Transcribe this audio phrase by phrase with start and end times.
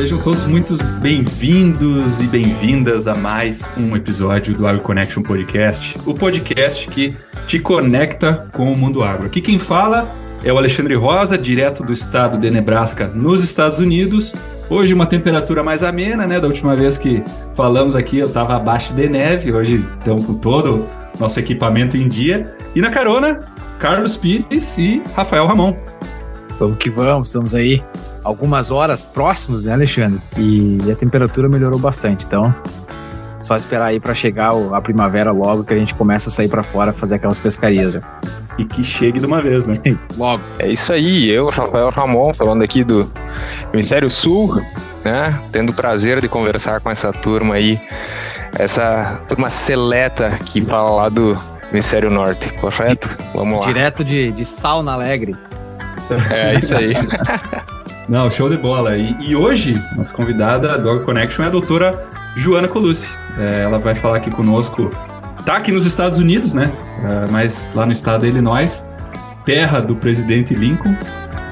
[0.00, 6.14] Sejam todos muito bem-vindos e bem-vindas a mais um episódio do Agro Connection Podcast, o
[6.14, 7.14] podcast que
[7.46, 9.26] te conecta com o mundo agro.
[9.26, 10.08] Aqui quem fala
[10.42, 14.34] é o Alexandre Rosa, direto do estado de Nebraska, nos Estados Unidos.
[14.70, 16.40] Hoje uma temperatura mais amena, né?
[16.40, 17.22] Da última vez que
[17.54, 22.08] falamos aqui eu estava abaixo de neve, hoje estamos com todo o nosso equipamento em
[22.08, 22.50] dia.
[22.74, 23.40] E na carona,
[23.78, 25.76] Carlos Pires e Rafael Ramon.
[26.58, 27.82] Vamos que vamos, estamos aí
[28.24, 30.20] algumas horas próximos, né, Alexandre?
[30.36, 32.54] E a temperatura melhorou bastante, então
[33.42, 36.62] só esperar aí para chegar a primavera logo que a gente começa a sair para
[36.62, 38.00] fora fazer aquelas pescarias já.
[38.58, 39.76] E que chegue de uma vez, né?
[40.16, 40.42] logo.
[40.58, 43.10] É isso aí, eu, Rafael Ramon, falando aqui do
[43.72, 44.60] Hemisfério Sul,
[45.04, 45.40] né?
[45.50, 47.80] Tendo o prazer de conversar com essa turma aí,
[48.58, 51.38] essa turma seleta que fala lá do
[51.72, 53.08] Hemisfério Norte, correto?
[53.34, 53.66] Vamos lá.
[53.66, 55.34] Direto de, de Sauna Alegre.
[56.30, 56.92] É isso aí.
[58.10, 58.96] Não, show de bola.
[58.96, 63.06] E, e, hoje, nossa convidada do Dog Connection é a doutora Joana Colucci.
[63.38, 64.90] É, ela vai falar aqui conosco.
[65.46, 66.72] Tá aqui nos Estados Unidos, né?
[67.04, 68.84] É, mas lá no estado de Illinois,
[69.46, 70.92] terra do presidente Lincoln,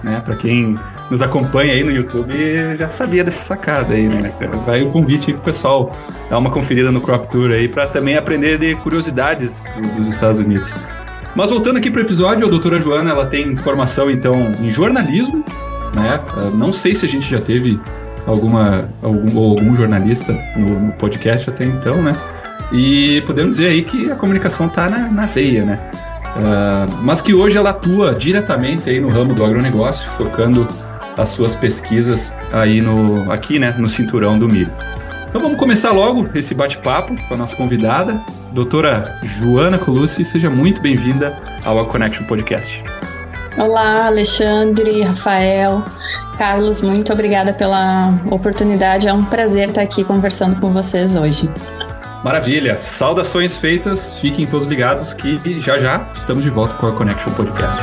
[0.03, 0.21] né?
[0.25, 0.77] Para quem
[1.09, 2.35] nos acompanha aí no YouTube
[2.77, 4.33] já sabia dessa sacada aí, né?
[4.67, 5.97] Vai o convite aí pro pessoal
[6.29, 10.75] dar uma conferida no Crop Tour aí para também aprender de curiosidades dos Estados Unidos.
[11.37, 15.45] Mas voltando aqui pro episódio, a doutora Joana, ela tem formação então em jornalismo,
[15.95, 16.21] né?
[16.55, 17.81] Não sei se a gente já teve
[18.27, 22.17] alguma algum, algum jornalista no, no, podcast até então, né?
[22.73, 25.91] E podemos dizer aí que a comunicação está na, na, veia, né?
[26.37, 30.69] Uh, mas que hoje ela atua diretamente aí no ramo do agronegócio, focando
[31.17, 34.71] as suas pesquisas aí no aqui, né, no cinturão do milho.
[35.29, 38.21] Então vamos começar logo esse bate-papo com a nossa convidada,
[38.53, 40.25] doutora Joana Colucci.
[40.25, 42.83] Seja muito bem-vinda ao A Connection Podcast.
[43.59, 45.83] Olá, Alexandre, Rafael,
[46.39, 49.09] Carlos, muito obrigada pela oportunidade.
[49.09, 51.51] É um prazer estar aqui conversando com vocês hoje.
[52.23, 57.33] Maravilha, saudações feitas, fiquem todos ligados que já já estamos de volta com a Connection
[57.33, 57.81] Podcast.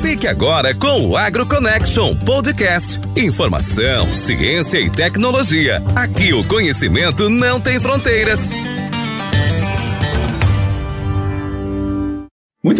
[0.00, 3.00] Fique agora com o Agro Connection Podcast.
[3.16, 5.82] Informação, ciência e tecnologia.
[5.94, 8.50] Aqui o conhecimento não tem fronteiras.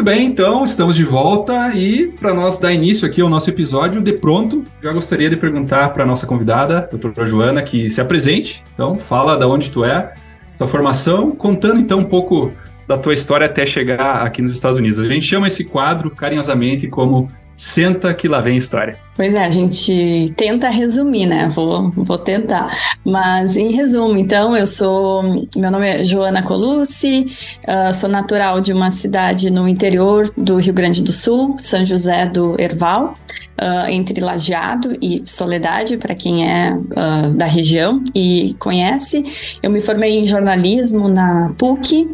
[0.09, 4.15] Bem, então estamos de volta e para nós dar início aqui ao nosso episódio, de
[4.15, 8.63] pronto, já gostaria de perguntar para a nossa convidada, doutora Joana, que se apresente.
[8.73, 10.15] Então, fala da onde tu é,
[10.57, 12.51] tua formação, contando então um pouco
[12.87, 14.99] da tua história até chegar aqui nos Estados Unidos.
[14.99, 18.97] A gente chama esse quadro carinhosamente como Senta que lá vem história.
[19.17, 21.49] Pois é, a gente tenta resumir, né?
[21.49, 22.73] Vou, vou tentar.
[23.05, 25.25] Mas em resumo, então, eu sou.
[25.57, 27.27] Meu nome é Joana Colucci,
[27.67, 32.27] uh, sou natural de uma cidade no interior do Rio Grande do Sul, São José
[32.27, 33.15] do Herval.
[33.61, 39.25] Uh, entre Lajeado e Soledade, para quem é uh, da região e conhece.
[39.61, 42.09] Eu me formei em jornalismo na PUC,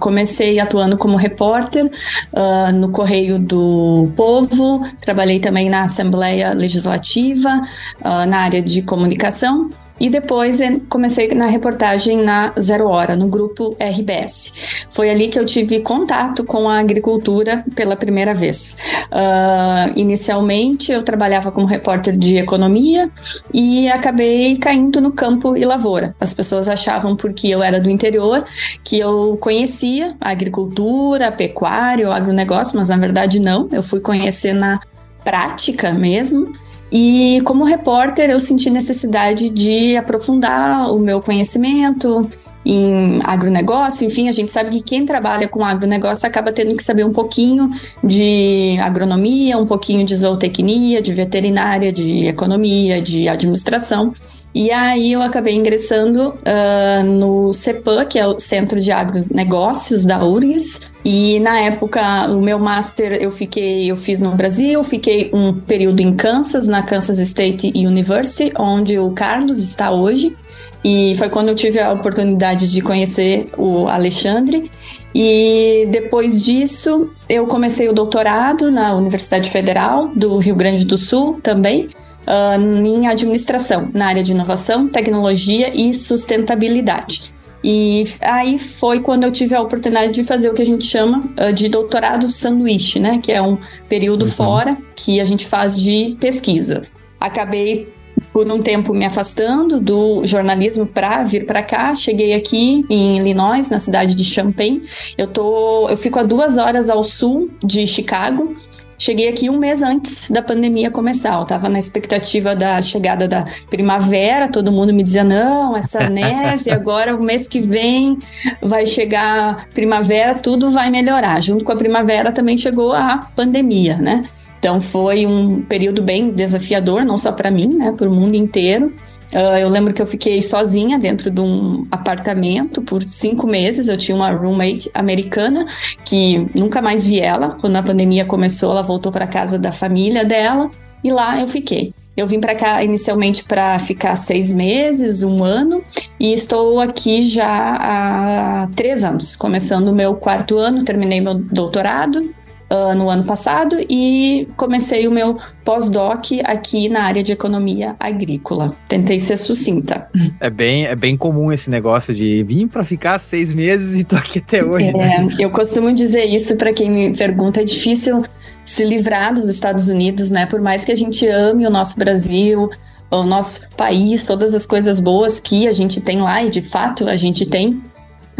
[0.00, 7.62] Comecei atuando como repórter uh, no Correio do Povo, trabalhei também na Assembleia Legislativa,
[8.00, 13.76] uh, na área de comunicação e depois comecei na reportagem na Zero Hora, no grupo
[13.78, 14.86] RBS.
[14.90, 18.76] Foi ali que eu tive contato com a agricultura pela primeira vez.
[19.06, 23.08] Uh, inicialmente, eu trabalhava como repórter de economia
[23.52, 26.14] e acabei caindo no campo e lavoura.
[26.18, 28.44] As pessoas achavam, porque eu era do interior,
[28.82, 33.68] que eu conhecia a agricultura, pecuária, o agronegócio, mas na verdade não.
[33.70, 34.80] Eu fui conhecer na
[35.22, 36.52] prática mesmo.
[36.96, 42.30] E como repórter, eu senti necessidade de aprofundar o meu conhecimento
[42.64, 44.06] em agronegócio.
[44.06, 47.68] Enfim, a gente sabe que quem trabalha com agronegócio acaba tendo que saber um pouquinho
[48.02, 54.14] de agronomia, um pouquinho de zootecnia, de veterinária, de economia, de administração.
[54.54, 60.24] E aí eu acabei ingressando uh, no CEPAM, que é o Centro de Agronegócios da
[60.24, 60.92] URGS.
[61.04, 66.00] E na época, o meu master eu fiquei, eu fiz no Brasil, fiquei um período
[66.00, 70.36] em Kansas, na Kansas State University, onde o Carlos está hoje.
[70.84, 74.70] E foi quando eu tive a oportunidade de conhecer o Alexandre.
[75.12, 81.40] E depois disso, eu comecei o doutorado na Universidade Federal do Rio Grande do Sul
[81.42, 81.88] também
[82.26, 87.32] uh, em administração, na área de inovação, tecnologia e sustentabilidade.
[87.62, 91.20] E aí foi quando eu tive a oportunidade de fazer o que a gente chama
[91.20, 93.18] uh, de doutorado sanduíche, né?
[93.22, 93.56] Que é um
[93.88, 94.30] período uhum.
[94.30, 96.82] fora que a gente faz de pesquisa.
[97.18, 97.88] Acabei
[98.34, 101.94] por um tempo me afastando do jornalismo para vir para cá.
[101.94, 104.82] Cheguei aqui em Illinois, na cidade de Champaign.
[105.16, 108.54] Eu tô, eu fico a duas horas ao sul de Chicago.
[108.98, 111.34] Cheguei aqui um mês antes da pandemia começar.
[111.34, 114.48] Eu estava na expectativa da chegada da primavera.
[114.48, 118.18] Todo mundo me dizia: não, essa neve, agora o mês que vem
[118.62, 121.40] vai chegar primavera, tudo vai melhorar.
[121.40, 124.24] Junto com a primavera também chegou a pandemia, né?
[124.64, 128.94] Então foi um período bem desafiador, não só para mim, né, para o mundo inteiro.
[129.34, 133.88] Uh, eu lembro que eu fiquei sozinha dentro de um apartamento por cinco meses.
[133.88, 135.66] Eu tinha uma roommate americana
[136.04, 137.48] que nunca mais vi ela.
[137.48, 140.70] Quando a pandemia começou, ela voltou para casa da família dela
[141.02, 141.92] e lá eu fiquei.
[142.16, 145.82] Eu vim para cá inicialmente para ficar seis meses, um ano,
[146.20, 152.32] e estou aqui já há três anos, começando o meu quarto ano, terminei meu doutorado
[152.70, 158.74] uh, no ano passado e comecei o meu pós-doc aqui na área de economia agrícola.
[158.88, 160.08] Tentei ser sucinta.
[160.40, 164.16] É bem, é bem comum esse negócio de vir para ficar seis meses e tô
[164.16, 164.88] aqui até hoje.
[164.88, 165.28] É, né?
[165.38, 168.24] Eu costumo dizer isso para quem me pergunta, é difícil
[168.64, 170.46] se livrar dos Estados Unidos, né?
[170.46, 172.70] Por mais que a gente ame o nosso Brasil,
[173.10, 177.06] o nosso país, todas as coisas boas que a gente tem lá, e de fato
[177.06, 177.82] a gente tem,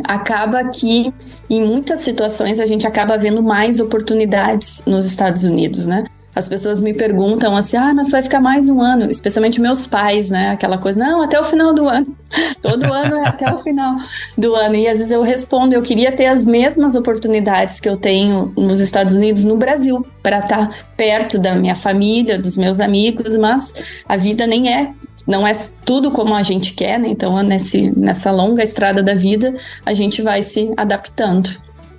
[0.03, 1.13] acaba que
[1.49, 6.05] em muitas situações a gente acaba vendo mais oportunidades nos Estados Unidos, né?
[6.35, 10.31] As pessoas me perguntam assim: ah, mas vai ficar mais um ano, especialmente meus pais,
[10.31, 10.51] né?
[10.51, 12.07] Aquela coisa, não, até o final do ano.
[12.61, 13.97] Todo ano é até o final
[14.37, 14.75] do ano.
[14.75, 18.81] E às vezes eu respondo: eu queria ter as mesmas oportunidades que eu tenho nos
[18.81, 23.75] Estados Unidos, no Brasil, para estar perto da minha família, dos meus amigos, mas
[24.09, 24.93] a vida nem é.
[25.27, 25.53] Não é
[25.85, 27.09] tudo como a gente quer, né?
[27.09, 29.55] Então, nesse, nessa longa estrada da vida,
[29.85, 31.49] a gente vai se adaptando.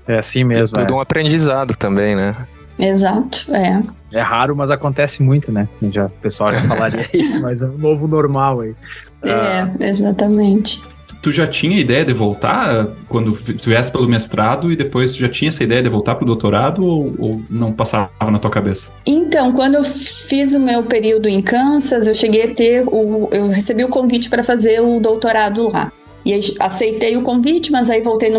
[0.08, 0.78] É assim mesmo.
[0.78, 0.98] É tudo é.
[0.98, 2.34] um aprendizado também, né?
[2.80, 3.82] Exato, é.
[4.12, 5.68] É raro, mas acontece muito, né?
[5.92, 8.76] Já, o pessoal já falaria isso, mas é um novo normal aí.
[9.24, 10.82] É, ah, exatamente.
[11.26, 15.50] Tu já tinha ideia de voltar quando viesse pelo mestrado e depois tu já tinha
[15.50, 18.94] essa ideia de voltar para o doutorado ou, ou, não passava na tua cabeça?
[19.08, 23.48] Então, quando eu fiz o meu período em Kansas, eu cheguei a ter o, eu
[23.48, 25.92] recebi o convite para fazer o doutorado lá.
[26.24, 28.30] E aceitei o convite, mas aí voltei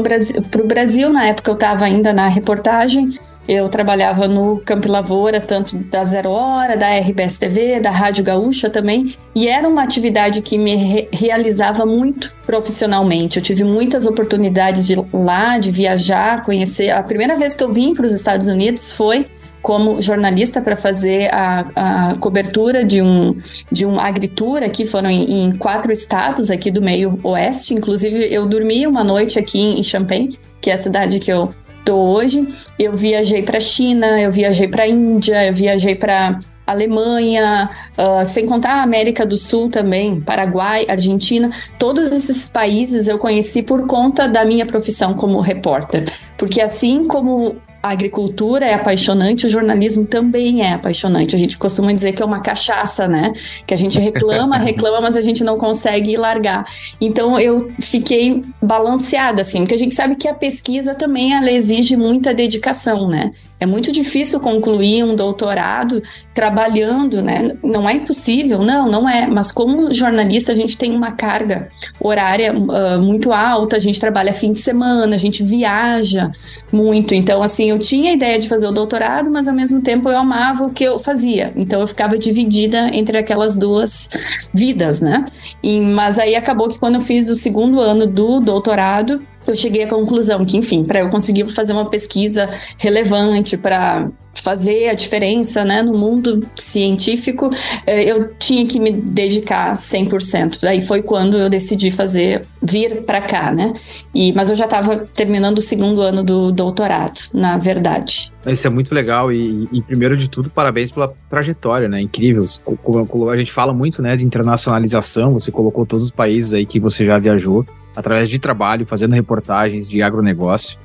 [0.48, 1.10] para o Brasil.
[1.10, 3.18] Na época eu estava ainda na reportagem
[3.48, 8.68] eu trabalhava no Campo Lavoura, tanto da Zero Hora, da RBS TV, da Rádio Gaúcha
[8.68, 13.38] também, e era uma atividade que me re realizava muito profissionalmente.
[13.38, 16.90] Eu tive muitas oportunidades de lá, de viajar, conhecer.
[16.90, 19.26] A primeira vez que eu vim para os Estados Unidos foi
[19.62, 23.36] como jornalista para fazer a, a, cobertura de um
[23.70, 27.74] de um agritura que foram em, em, quatro estados aqui do meio oeste.
[27.74, 31.52] Inclusive eu dormi uma noite aqui em Champaign, que é a cidade que eu
[31.86, 32.46] tô hoje.
[32.78, 38.74] Eu viajei para China, eu viajei para Índia, eu viajei para Alemanha, uh, sem contar
[38.74, 41.48] a América do Sul também, Paraguai, Argentina,
[41.78, 46.12] todos esses países eu conheci por conta da minha profissão como repórter.
[46.36, 47.56] Porque assim como
[47.86, 51.34] a agricultura é apaixonante, o jornalismo também é apaixonante.
[51.36, 53.32] A gente costuma dizer que é uma cachaça, né?
[53.66, 56.66] Que a gente reclama, reclama, mas a gente não consegue largar.
[57.00, 61.96] Então eu fiquei balanceada, assim, porque a gente sabe que a pesquisa também ela exige
[61.96, 63.32] muita dedicação, né?
[63.58, 66.02] É muito difícil concluir um doutorado
[66.34, 67.56] trabalhando, né?
[67.62, 69.26] Não é impossível, não, não é.
[69.26, 74.34] Mas como jornalista, a gente tem uma carga horária uh, muito alta, a gente trabalha
[74.34, 76.30] fim de semana, a gente viaja
[76.70, 77.14] muito.
[77.14, 80.18] Então, assim, eu tinha a ideia de fazer o doutorado, mas ao mesmo tempo eu
[80.18, 81.52] amava o que eu fazia.
[81.56, 84.10] Então, eu ficava dividida entre aquelas duas
[84.52, 85.24] vidas, né?
[85.62, 89.84] E, mas aí acabou que quando eu fiz o segundo ano do doutorado, eu cheguei
[89.84, 94.10] à conclusão que, enfim, para eu conseguir fazer uma pesquisa relevante, para
[94.42, 97.50] fazer a diferença né, no mundo científico,
[97.86, 100.58] eh, eu tinha que me dedicar 100%.
[100.60, 103.72] Daí foi quando eu decidi fazer, vir para cá, né?
[104.14, 108.32] E, mas eu já estava terminando o segundo ano do doutorado, na verdade.
[108.46, 112.00] Isso é muito legal e, e, primeiro de tudo, parabéns pela trajetória, né?
[112.00, 112.44] Incrível.
[112.44, 117.04] A gente fala muito, né, de internacionalização, você colocou todos os países aí que você
[117.04, 120.78] já viajou através de trabalho, fazendo reportagens de agronegócio.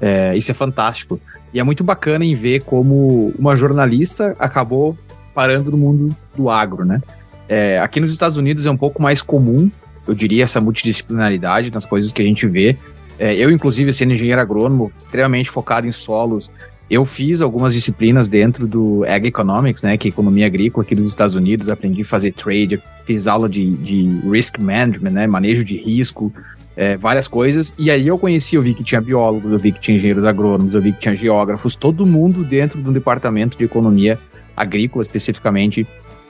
[0.00, 1.20] É, isso é fantástico.
[1.52, 4.96] E é muito bacana em ver como uma jornalista acabou
[5.34, 7.00] parando no mundo do agro, né?
[7.48, 9.70] É, aqui nos Estados Unidos é um pouco mais comum,
[10.06, 12.76] eu diria, essa multidisciplinaridade nas coisas que a gente vê.
[13.18, 16.50] É, eu, inclusive, sendo engenheiro agrônomo, extremamente focado em solos,
[16.92, 21.08] eu fiz algumas disciplinas dentro do Ag Economics, né, que é economia agrícola aqui dos
[21.08, 25.78] Estados Unidos, aprendi a fazer trade, fiz aula de, de risk management, né, manejo de
[25.78, 26.30] risco,
[26.76, 27.74] é, várias coisas.
[27.78, 30.74] E aí eu conheci, eu vi que tinha biólogos, eu vi que tinha engenheiros agrônomos,
[30.74, 34.18] eu vi que tinha geógrafos, todo mundo dentro de um departamento de economia
[34.54, 35.86] agrícola especificamente.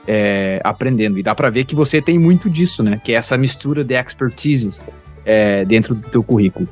[0.07, 1.17] é, aprendendo.
[1.17, 2.99] E dá para ver que você tem muito disso, né?
[3.03, 4.83] Que é essa mistura de expertises
[5.25, 6.67] é, dentro do teu currículo.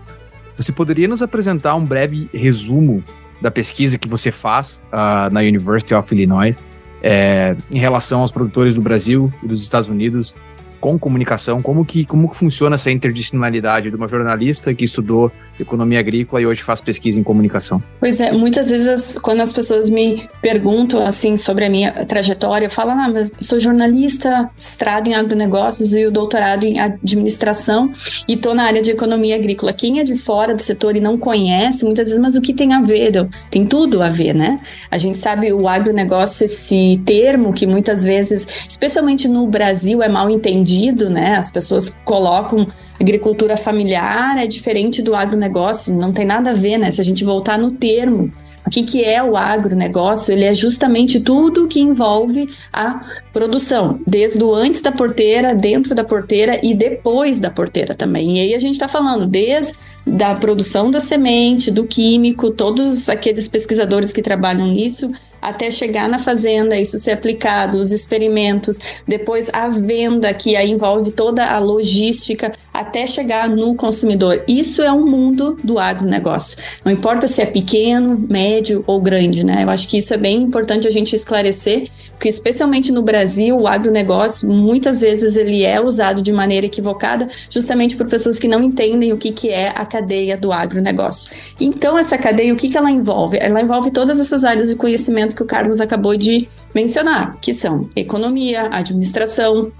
[0.57, 3.03] Você poderia nos apresentar um breve resumo
[3.41, 6.57] da pesquisa que você faz uh, na University of Illinois
[7.01, 10.35] é, em relação aos produtores do Brasil e dos Estados Unidos
[10.81, 15.99] com comunicação, como que, como que funciona essa interdisciplinaridade de uma jornalista que estudou economia
[15.99, 17.81] agrícola e hoje faz pesquisa em comunicação?
[17.99, 22.71] Pois é, muitas vezes quando as pessoas me perguntam assim sobre a minha trajetória, eu
[22.71, 27.93] falo, ah, eu sou jornalista, estrado em agronegócios e o doutorado em administração
[28.27, 29.71] e tô na área de economia agrícola.
[29.71, 32.73] Quem é de fora do setor e não conhece, muitas vezes, mas o que tem
[32.73, 33.11] a ver?
[33.51, 34.59] Tem tudo a ver, né?
[34.89, 40.29] A gente sabe o agronegócio, esse termo que muitas vezes, especialmente no Brasil, é mal
[40.29, 40.70] entendido,
[41.09, 41.35] né?
[41.35, 42.67] As pessoas colocam
[42.99, 46.91] agricultura familiar é diferente do agronegócio, não tem nada a ver, né?
[46.91, 48.31] Se a gente voltar no termo,
[48.65, 50.31] o que, que é o agronegócio?
[50.31, 53.01] Ele é justamente tudo que envolve a
[53.33, 58.37] produção, desde o antes da porteira, dentro da porteira e depois da porteira também.
[58.37, 59.73] E aí a gente está falando desde
[60.05, 65.11] da produção da semente, do químico, todos aqueles pesquisadores que trabalham nisso
[65.41, 71.11] até chegar na fazenda, isso ser aplicado, os experimentos, depois a venda, que aí envolve
[71.11, 74.43] toda a logística, até chegar no consumidor.
[74.47, 76.57] Isso é um mundo do agronegócio.
[76.85, 79.63] Não importa se é pequeno, médio ou grande, né?
[79.63, 81.89] Eu acho que isso é bem importante a gente esclarecer,
[82.21, 87.95] porque especialmente no Brasil, o agronegócio, muitas vezes ele é usado de maneira equivocada, justamente
[87.95, 91.33] por pessoas que não entendem o que, que é a cadeia do agronegócio.
[91.59, 93.39] Então, essa cadeia, o que, que ela envolve?
[93.41, 97.89] Ela envolve todas essas áreas de conhecimento que o Carlos acabou de mencionar, que são
[97.95, 99.71] economia, administração,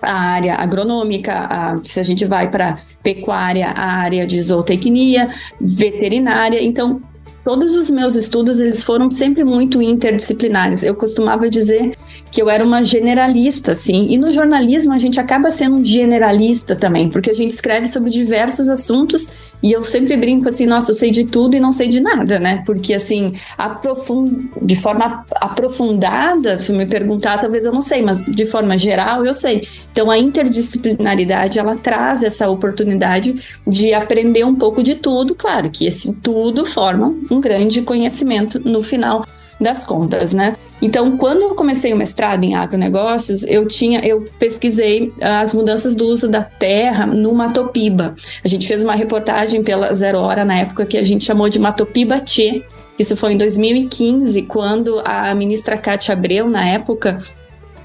[0.00, 5.28] a área agronômica, a, se a gente vai para pecuária, a área de zootecnia,
[5.60, 6.62] veterinária.
[6.62, 7.02] Então,
[7.50, 10.84] todos os meus estudos eles foram sempre muito interdisciplinares.
[10.84, 11.96] Eu costumava dizer
[12.30, 14.06] que eu era uma generalista, assim.
[14.08, 18.68] E no jornalismo a gente acaba sendo generalista também, porque a gente escreve sobre diversos
[18.68, 22.00] assuntos e eu sempre brinco assim, nossa, eu sei de tudo e não sei de
[22.00, 22.62] nada, né?
[22.64, 24.48] Porque assim, aprofund...
[24.62, 29.34] de forma aprofundada, se me perguntar, talvez eu não sei, mas de forma geral eu
[29.34, 29.66] sei.
[29.90, 33.34] Então a interdisciplinaridade ela traz essa oportunidade
[33.66, 38.82] de aprender um pouco de tudo, claro que esse tudo forma um grande conhecimento no
[38.82, 39.24] final
[39.60, 40.56] das contas, né?
[40.80, 46.06] Então, quando eu comecei o mestrado em agronegócios, eu tinha, eu pesquisei as mudanças do
[46.06, 48.14] uso da terra no Matopiba.
[48.42, 51.58] A gente fez uma reportagem pela Zero Hora na época que a gente chamou de
[51.58, 52.62] Matopiba Tchê.
[52.98, 57.18] Isso foi em 2015, quando a ministra Cátia Abreu, na época,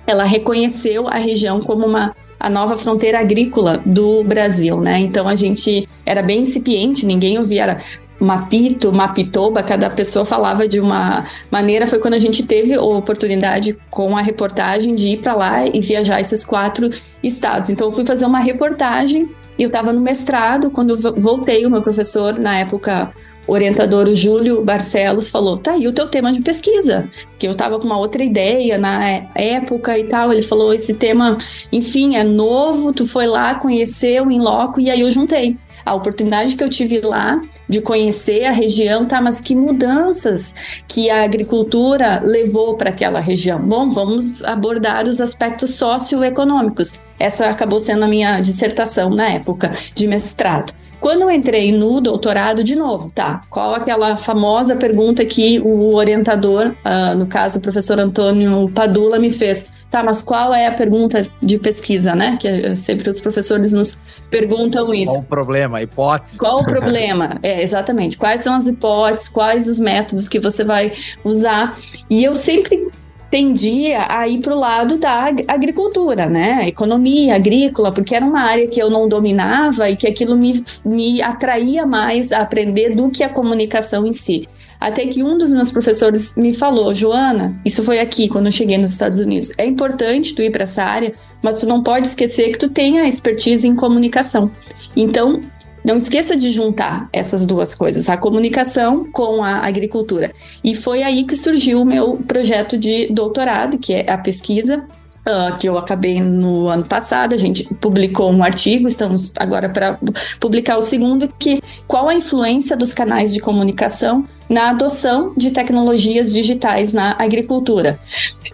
[0.07, 4.99] ela reconheceu a região como uma a nova fronteira agrícola do Brasil, né?
[4.99, 7.77] Então a gente era bem incipiente, ninguém ouvia, era
[8.19, 11.87] Mapito, Mapitoba, cada pessoa falava de uma maneira.
[11.87, 15.81] Foi quando a gente teve a oportunidade com a reportagem de ir para lá e
[15.81, 16.89] viajar esses quatro
[17.21, 17.69] estados.
[17.69, 20.71] Então, eu fui fazer uma reportagem e eu estava no mestrado.
[20.71, 23.11] Quando voltei, o meu professor, na época,
[23.47, 27.77] orientador, o Júlio Barcelos, falou: tá aí o teu tema de pesquisa, que eu estava
[27.77, 30.31] com uma outra ideia na época e tal.
[30.31, 31.37] Ele falou: esse tema,
[31.71, 36.55] enfim, é novo, tu foi lá, conheceu em loco, e aí eu juntei a oportunidade
[36.55, 37.39] que eu tive lá
[37.69, 39.21] de conhecer a região, tá?
[39.21, 40.55] Mas que mudanças
[40.87, 43.59] que a agricultura levou para aquela região?
[43.59, 46.93] Bom, vamos abordar os aspectos socioeconômicos.
[47.19, 50.73] Essa acabou sendo a minha dissertação na época de mestrado.
[50.99, 53.41] Quando eu entrei no doutorado, de novo, tá?
[53.49, 59.31] Qual aquela famosa pergunta que o orientador, uh, no caso o professor Antônio Padula, me
[59.31, 59.67] fez?
[59.95, 62.37] Tá, mas qual é a pergunta de pesquisa, né?
[62.37, 63.97] Que sempre os professores nos
[64.29, 65.13] perguntam isso.
[65.13, 65.81] Qual o problema?
[65.81, 66.37] Hipótese?
[66.37, 67.39] Qual o problema?
[67.41, 68.17] É, exatamente.
[68.17, 70.91] Quais são as hipóteses, quais os métodos que você vai
[71.23, 71.79] usar?
[72.09, 72.89] E eu sempre
[73.31, 76.67] tendia a ir para o lado da agricultura, né?
[76.67, 81.21] Economia agrícola, porque era uma área que eu não dominava e que aquilo me, me
[81.21, 84.45] atraía mais a aprender do que a comunicação em si.
[84.85, 88.77] Até que um dos meus professores me falou, Joana, isso foi aqui quando eu cheguei
[88.77, 89.51] nos Estados Unidos.
[89.57, 92.99] É importante tu ir para essa área, mas tu não pode esquecer que tu tem
[92.99, 94.51] a expertise em comunicação.
[94.95, 95.41] Então,
[95.83, 100.31] não esqueça de juntar essas duas coisas, a comunicação com a agricultura.
[100.63, 104.85] E foi aí que surgiu o meu projeto de doutorado, que é a pesquisa
[105.27, 109.97] Uh, que eu acabei no ano passado, a gente publicou um artigo, estamos agora para
[110.39, 116.31] publicar o segundo, que qual a influência dos canais de comunicação na adoção de tecnologias
[116.31, 117.99] digitais na agricultura.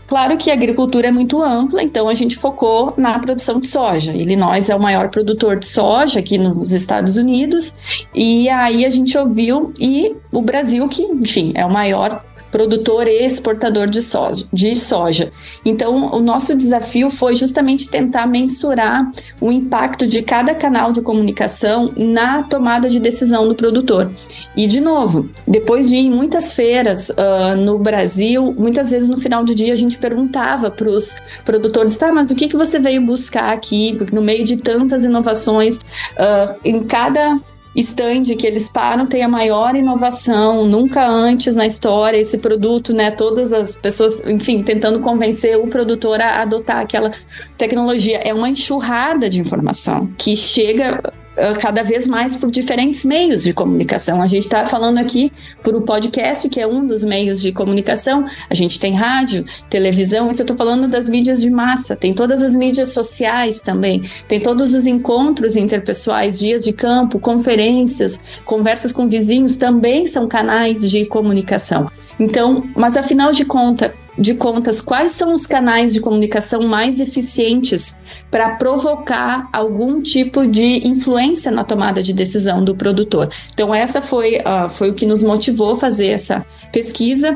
[0.07, 4.13] Claro que a agricultura é muito ampla, então a gente focou na produção de soja.
[4.13, 7.73] Illinois é o maior produtor de soja aqui nos Estados Unidos,
[8.13, 13.25] e aí a gente ouviu, e o Brasil, que, enfim, é o maior produtor e
[13.25, 15.31] exportador de soja, de soja.
[15.65, 21.91] Então, o nosso desafio foi justamente tentar mensurar o impacto de cada canal de comunicação
[21.95, 24.11] na tomada de decisão do produtor.
[24.55, 29.17] E, de novo, depois de ir em muitas feiras uh, no Brasil, muitas vezes no
[29.17, 31.15] final do dia a gente perguntava para os
[31.45, 33.95] produtores, tá, mas o que, que você veio buscar aqui?
[33.97, 37.37] Porque no meio de tantas inovações, uh, em cada
[37.75, 43.11] stand que eles param tem a maior inovação, nunca antes na história esse produto, né?
[43.11, 47.11] Todas as pessoas, enfim, tentando convencer o produtor a adotar aquela
[47.57, 48.17] tecnologia.
[48.17, 51.13] É uma enxurrada de informação que chega
[51.59, 54.21] cada vez mais por diferentes meios de comunicação.
[54.21, 55.31] A gente está falando aqui
[55.63, 58.25] por um podcast, que é um dos meios de comunicação.
[58.49, 61.95] A gente tem rádio, televisão, isso eu estou falando das mídias de massa.
[61.95, 64.03] Tem todas as mídias sociais também.
[64.27, 70.89] Tem todos os encontros interpessoais, dias de campo, conferências, conversas com vizinhos também são canais
[70.89, 71.89] de comunicação.
[72.19, 77.95] Então, mas afinal de conta, de contas, quais são os canais de comunicação mais eficientes
[78.29, 83.29] para provocar algum tipo de influência na tomada de decisão do produtor.
[83.53, 87.35] Então, essa foi, uh, foi o que nos motivou a fazer essa pesquisa.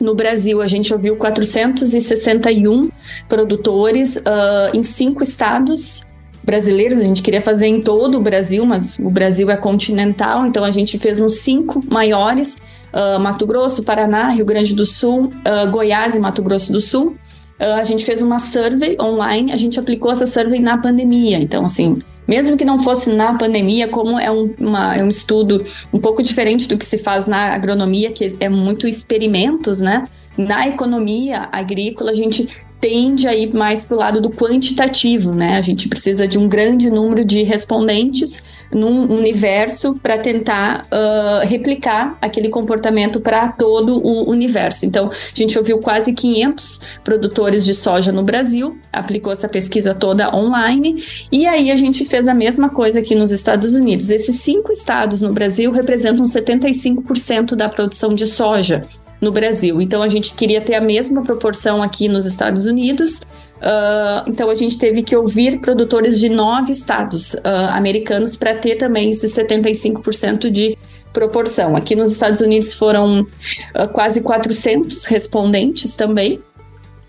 [0.00, 2.90] No Brasil, a gente ouviu 461
[3.28, 6.06] produtores uh, em cinco estados
[6.46, 7.00] brasileiros.
[7.00, 10.70] A gente queria fazer em todo o Brasil, mas o Brasil é continental, então a
[10.70, 12.58] gente fez uns cinco maiores
[12.92, 17.16] uh, Mato Grosso, Paraná, Rio Grande do Sul, uh, Goiás e Mato Grosso do Sul.
[17.60, 21.38] Uh, a gente fez uma survey online, a gente aplicou essa survey na pandemia.
[21.38, 25.64] Então, assim, mesmo que não fosse na pandemia, como é um, uma, é um estudo
[25.92, 30.06] um pouco diferente do que se faz na agronomia, que é muito experimentos, né?
[30.36, 32.48] Na economia agrícola, a gente
[32.80, 35.56] tende a ir mais para o lado do quantitativo, né?
[35.56, 38.42] A gente precisa de um grande número de respondentes
[38.72, 44.84] num universo para tentar uh, replicar aquele comportamento para todo o universo.
[44.84, 50.34] Então, a gente ouviu quase 500 produtores de soja no Brasil, aplicou essa pesquisa toda
[50.34, 54.10] online, e aí a gente fez a mesma coisa aqui nos Estados Unidos.
[54.10, 58.82] Esses cinco estados no Brasil representam 75% da produção de soja
[59.20, 59.80] no Brasil.
[59.80, 63.22] Então a gente queria ter a mesma proporção aqui nos Estados Unidos.
[63.56, 68.76] Uh, então a gente teve que ouvir produtores de nove estados uh, americanos para ter
[68.76, 70.76] também esses 75% de
[71.12, 71.74] proporção.
[71.74, 76.42] Aqui nos Estados Unidos foram uh, quase 400 respondentes também.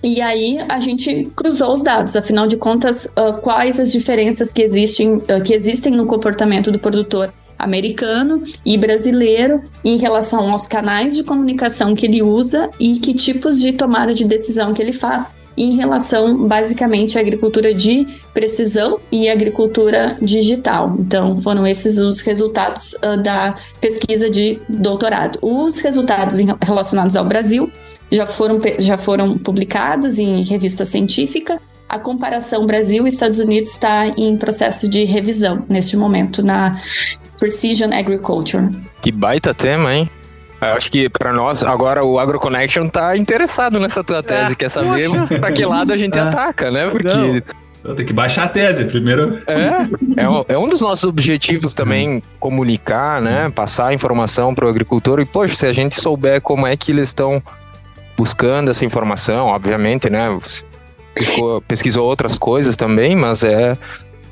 [0.01, 5.19] E aí a gente cruzou os dados, afinal de contas, quais as diferenças que existem,
[5.43, 11.95] que existem no comportamento do produtor americano e brasileiro em relação aos canais de comunicação
[11.95, 16.47] que ele usa e que tipos de tomada de decisão que ele faz em relação
[16.47, 20.95] basicamente à agricultura de precisão e agricultura digital.
[20.99, 25.39] Então, foram esses os resultados uh, da pesquisa de doutorado.
[25.41, 27.71] Os resultados relacionados ao Brasil
[28.11, 31.59] já foram, já foram publicados em revista científica.
[31.89, 36.79] A comparação Brasil Estados Unidos está em processo de revisão neste momento na
[37.37, 38.69] Precision Agriculture.
[39.01, 40.09] Que baita tema, hein?
[40.59, 44.69] Eu acho que para nós, agora o AgroConnection tá interessado nessa tua tese, é, quer
[44.69, 46.21] saber para que lado a gente é.
[46.21, 46.89] ataca, né?
[46.89, 47.07] Porque.
[47.07, 47.95] Não.
[47.95, 49.39] Tem que baixar a tese primeiro.
[49.47, 53.49] É, é, um, é um dos nossos objetivos também, comunicar, né?
[53.49, 55.21] Passar informação para o agricultor.
[55.21, 57.41] E, poxa, se a gente souber como é que eles estão
[58.17, 60.27] buscando essa informação, obviamente, né?
[61.13, 63.77] Pesquisou, pesquisou outras coisas também, mas é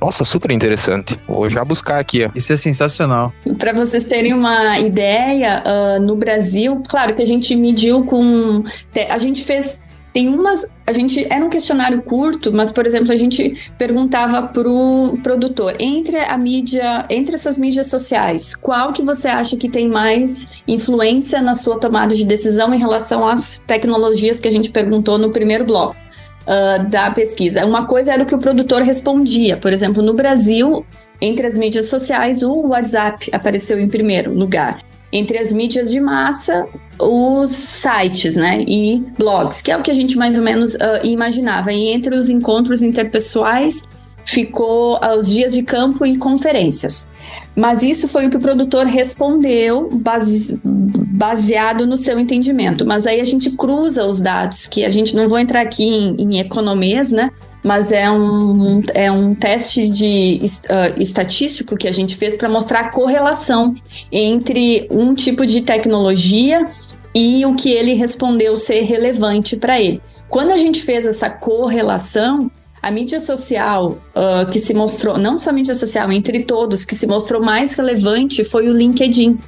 [0.05, 1.19] nossa, super interessante.
[1.27, 2.25] Vou já buscar aqui.
[2.25, 2.29] Ó.
[2.35, 3.33] Isso é sensacional.
[3.57, 8.63] Para vocês terem uma ideia, uh, no Brasil, claro que a gente mediu com.
[9.09, 9.79] A gente fez
[10.13, 10.71] tem umas.
[10.85, 11.25] A gente.
[11.29, 17.05] Era um questionário curto, mas, por exemplo, a gente perguntava pro produtor, entre a mídia,
[17.09, 22.15] entre essas mídias sociais, qual que você acha que tem mais influência na sua tomada
[22.15, 26.04] de decisão em relação às tecnologias que a gente perguntou no primeiro bloco?
[26.45, 27.65] Uh, da pesquisa.
[27.65, 29.57] Uma coisa era o que o produtor respondia.
[29.57, 30.85] Por exemplo, no Brasil,
[31.19, 34.83] entre as mídias sociais, o WhatsApp apareceu em primeiro lugar.
[35.11, 36.67] Entre as mídias de massa,
[36.99, 41.03] os sites, né, e blogs, que é o que a gente mais ou menos uh,
[41.03, 41.71] imaginava.
[41.71, 43.83] E entre os encontros interpessoais,
[44.25, 47.07] ficou uh, os dias de campo e conferências.
[47.55, 52.85] Mas isso foi o que o produtor respondeu base, baseado no seu entendimento.
[52.85, 56.15] Mas aí a gente cruza os dados, que a gente não vou entrar aqui em,
[56.19, 57.31] em economias, né?
[57.63, 62.81] Mas é um, é um teste de uh, estatístico que a gente fez para mostrar
[62.81, 63.73] a correlação
[64.11, 66.67] entre um tipo de tecnologia
[67.13, 70.01] e o que ele respondeu ser relevante para ele.
[70.29, 72.51] Quando a gente fez essa correlação,
[72.85, 76.93] a mídia social uh, que se mostrou, não só a mídia social, entre todos, que
[76.93, 79.39] se mostrou mais relevante foi o LinkedIn.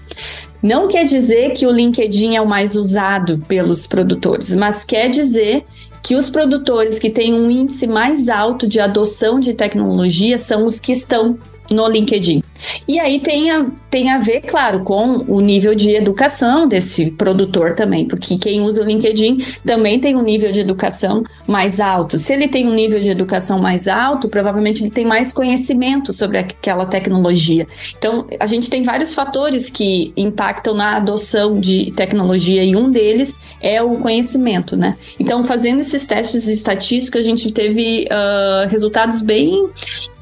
[0.63, 5.63] Não quer dizer que o LinkedIn é o mais usado pelos produtores, mas quer dizer
[6.01, 10.79] que os produtores que têm um índice mais alto de adoção de tecnologia são os
[10.79, 11.37] que estão
[11.71, 12.41] no LinkedIn.
[12.87, 17.73] E aí tem a, tem a ver, claro, com o nível de educação desse produtor
[17.73, 22.17] também, porque quem usa o LinkedIn também tem um nível de educação mais alto.
[22.17, 26.37] Se ele tem um nível de educação mais alto, provavelmente ele tem mais conhecimento sobre
[26.37, 27.67] aquela tecnologia.
[27.97, 33.37] Então, a gente tem vários fatores que impactam na adoção de tecnologia e um deles
[33.61, 34.97] é o conhecimento, né?
[35.19, 39.69] Então, fazendo esses testes estatísticos, a gente teve uh, resultados bem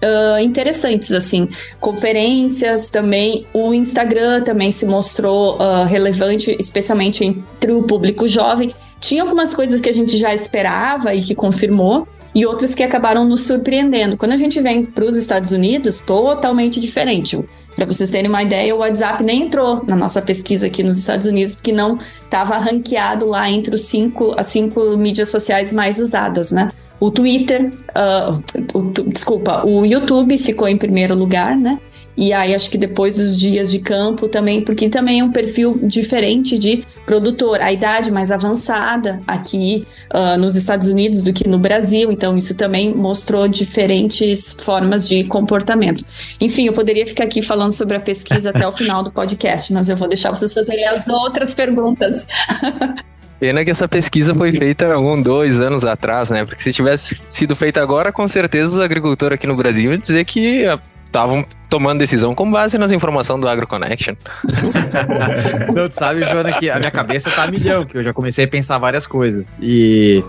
[0.04, 1.50] uh, interessantes, assim.
[1.80, 8.74] Conferências também, o Instagram também se mostrou uh, relevante, especialmente entre o público jovem.
[9.00, 13.24] Tinha algumas coisas que a gente já esperava e que confirmou, e outras que acabaram
[13.24, 14.18] nos surpreendendo.
[14.18, 17.40] Quando a gente vem para os Estados Unidos, totalmente diferente.
[17.76, 21.26] Para vocês terem uma ideia, o WhatsApp nem entrou na nossa pesquisa aqui nos Estados
[21.26, 26.52] Unidos, porque não estava ranqueado lá entre os cinco, as cinco mídias sociais mais usadas,
[26.52, 26.70] né?
[27.00, 31.80] O Twitter, uh, o, desculpa, o YouTube ficou em primeiro lugar, né?
[32.18, 35.78] E aí acho que depois dos dias de campo também, porque também é um perfil
[35.84, 41.60] diferente de produtor, a idade mais avançada aqui uh, nos Estados Unidos do que no
[41.60, 46.06] Brasil, então isso também mostrou diferentes formas de comportamento.
[46.40, 49.90] Enfim, eu poderia ficar aqui falando sobre a pesquisa até o final do podcast, mas
[49.90, 52.28] eu vou deixar vocês fazerem as outras perguntas.
[53.40, 56.46] Pena que essa pesquisa foi feita um, dois anos atrás, né?
[56.46, 60.24] Porque se tivesse sido feita agora, com certeza os agricultores aqui no Brasil iam dizer
[60.24, 60.66] que
[61.06, 64.16] estavam tomando decisão com base nas informações do AgroConnection.
[65.74, 68.46] Não, tu sabe, Joana, que a minha cabeça tá a milhão, que eu já comecei
[68.46, 69.56] a pensar várias coisas.
[69.62, 70.24] E,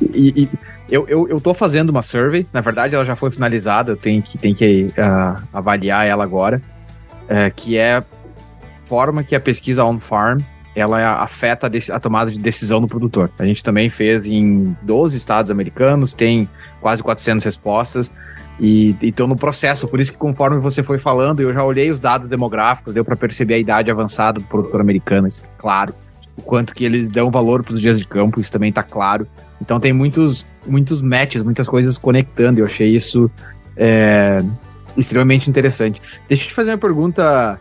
[0.00, 0.48] e, e
[0.90, 4.22] eu, eu, eu tô fazendo uma survey, na verdade ela já foi finalizada, eu tenho
[4.22, 6.60] que, tenho que uh, avaliar ela agora,
[7.24, 8.04] uh, que é a
[8.86, 10.40] forma que a pesquisa on-farm
[10.74, 13.30] ela afeta a, a, tomada de decisão do produtor.
[13.38, 16.48] A gente também fez em 12 estados americanos, tem
[16.80, 18.14] quase 400 respostas
[18.58, 19.86] e estão no processo.
[19.86, 23.16] Por isso que conforme você foi falando, eu já olhei os dados demográficos, deu para
[23.16, 25.94] perceber a idade avançada do produtor americano, isso é claro.
[26.36, 29.26] O quanto que eles dão valor para os dias de campo, isso também está claro.
[29.60, 32.60] Então tem muitos, muitos matches, muitas coisas conectando.
[32.60, 33.30] Eu achei isso
[33.76, 34.42] é,
[34.96, 36.00] extremamente interessante.
[36.28, 37.60] Deixa eu te fazer uma pergunta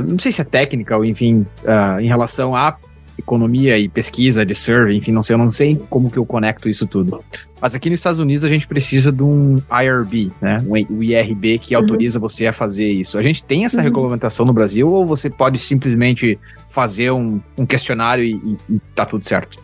[0.00, 2.76] não sei se é técnica ou enfim, uh, em relação à
[3.18, 6.68] economia e pesquisa de survey, enfim, não sei, eu não sei como que eu conecto
[6.68, 7.22] isso tudo.
[7.60, 10.56] Mas aqui nos Estados Unidos a gente precisa de um IRB, né?
[10.66, 11.82] Um IRB que uhum.
[11.82, 13.18] autoriza você a fazer isso.
[13.18, 13.84] A gente tem essa uhum.
[13.84, 16.38] regulamentação no Brasil ou você pode simplesmente
[16.70, 19.62] fazer um, um questionário e, e, e tá tudo certo?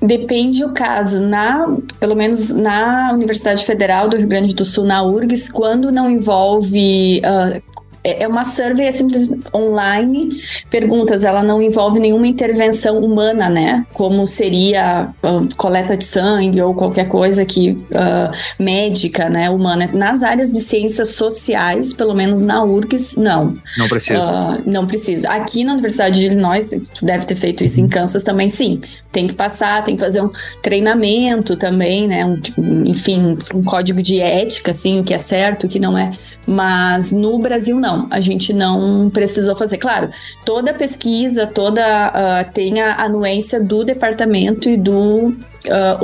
[0.00, 1.26] Depende o caso.
[1.26, 6.10] Na, pelo menos na Universidade Federal do Rio Grande do Sul, na URGS, quando não
[6.10, 7.62] envolve uh,
[8.06, 10.40] é, é uma survey é simples online,
[10.70, 13.84] perguntas, ela não envolve nenhuma intervenção humana, né?
[13.92, 19.90] Como seria uh, coleta de sangue ou qualquer coisa que uh, médica, né, humana.
[19.92, 23.56] Nas áreas de ciências sociais, pelo menos na URGS, não.
[23.76, 24.32] Não precisa.
[24.32, 25.30] Uh, não precisa.
[25.30, 26.70] Aqui na Universidade de Illinois,
[27.02, 28.80] deve ter feito isso em Kansas também, sim.
[29.16, 32.22] Tem que passar, tem que fazer um treinamento também, né?
[32.22, 35.96] Um, tipo, enfim, um código de ética, assim, o que é certo, o que não
[35.96, 36.12] é.
[36.46, 39.78] Mas no Brasil, não a gente não precisou fazer.
[39.78, 40.10] Claro,
[40.44, 45.34] toda pesquisa, toda uh, tem a anuência do departamento e do uh,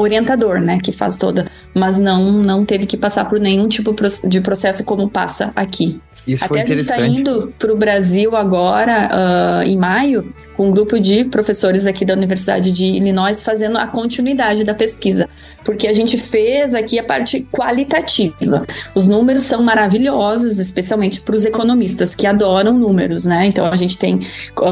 [0.00, 3.94] orientador, né, que faz toda, mas não, não teve que passar por nenhum tipo
[4.26, 6.00] de processo como passa aqui.
[6.26, 10.70] Isso Até a gente está indo para o Brasil agora, uh, em maio, com um
[10.70, 15.28] grupo de professores aqui da Universidade de Illinois fazendo a continuidade da pesquisa,
[15.64, 18.64] porque a gente fez aqui a parte qualitativa.
[18.94, 23.46] Os números são maravilhosos, especialmente para os economistas que adoram números, né?
[23.46, 24.20] Então a gente tem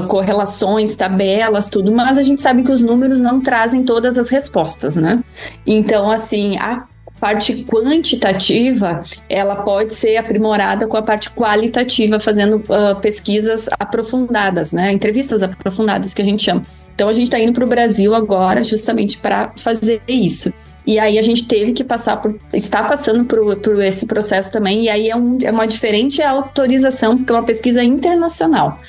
[0.07, 4.95] correlações, tabelas, tudo, mas a gente sabe que os números não trazem todas as respostas,
[4.95, 5.19] né?
[5.67, 6.85] Então, assim, a
[7.21, 14.91] parte quantitativa, ela pode ser aprimorada com a parte qualitativa, fazendo uh, pesquisas aprofundadas, né?
[14.91, 16.63] Entrevistas aprofundadas que a gente chama.
[16.95, 20.53] Então a gente está indo para o Brasil agora justamente para fazer isso.
[20.87, 24.85] E aí a gente teve que passar por, está passando por, por esse processo também,
[24.85, 28.81] e aí é, um, é uma diferente autorização, porque é uma pesquisa internacional.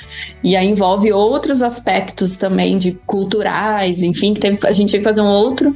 [0.43, 5.21] E aí envolve outros aspectos também de culturais, enfim, teve, a gente teve que fazer
[5.21, 5.73] um outro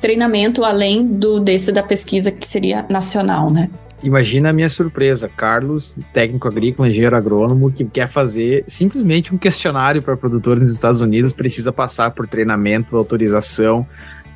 [0.00, 3.68] treinamento além do desse da pesquisa que seria nacional, né?
[4.04, 10.02] Imagina a minha surpresa, Carlos, técnico agrícola, engenheiro agrônomo, que quer fazer simplesmente um questionário
[10.02, 13.86] para produtores nos Estados Unidos, precisa passar por treinamento, autorização,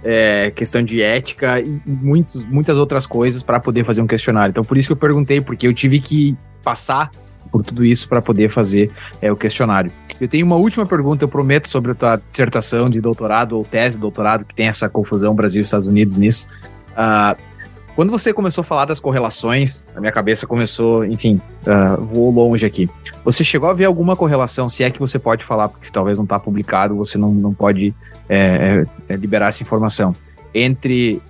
[0.02, 4.50] é, questão de ética e muitos, muitas outras coisas para poder fazer um questionário.
[4.50, 7.11] Então, por isso que eu perguntei, porque eu tive que passar
[7.50, 9.90] por tudo isso para poder fazer é, o questionário.
[10.20, 13.96] Eu tenho uma última pergunta, eu prometo, sobre a tua dissertação de doutorado ou tese
[13.96, 16.48] de doutorado, que tem essa confusão Brasil e Estados Unidos nisso.
[16.92, 17.40] Uh,
[17.98, 22.64] quando você começou a falar das correlações, a minha cabeça começou, enfim, uh, voou longe
[22.64, 22.88] aqui.
[23.24, 26.22] Você chegou a ver alguma correlação, se é que você pode falar, porque talvez não
[26.22, 27.92] está publicado, você não, não pode
[28.28, 30.14] é, é, liberar essa informação,
[30.54, 31.20] entre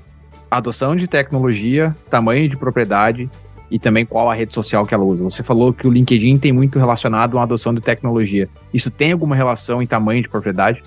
[0.50, 3.30] adoção de tecnologia, tamanho de propriedade
[3.70, 5.24] e também qual a rede social que ela usa.
[5.24, 8.46] Você falou que o LinkedIn tem muito relacionado à adoção de tecnologia.
[8.74, 10.82] Isso tem alguma relação em tamanho de propriedade?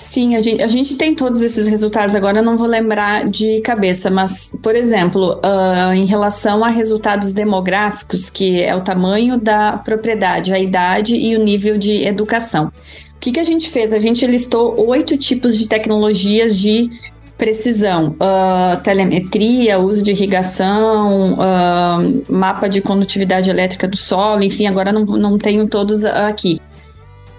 [0.00, 3.60] Sim, a gente, a gente tem todos esses resultados agora, eu não vou lembrar de
[3.60, 9.76] cabeça, mas, por exemplo, uh, em relação a resultados demográficos, que é o tamanho da
[9.76, 12.68] propriedade, a idade e o nível de educação.
[13.14, 13.92] O que, que a gente fez?
[13.92, 16.88] A gente listou oito tipos de tecnologias de
[17.36, 24.92] precisão, uh, telemetria, uso de irrigação, uh, mapa de condutividade elétrica do solo, enfim, agora
[24.92, 26.58] não, não tenho todos aqui.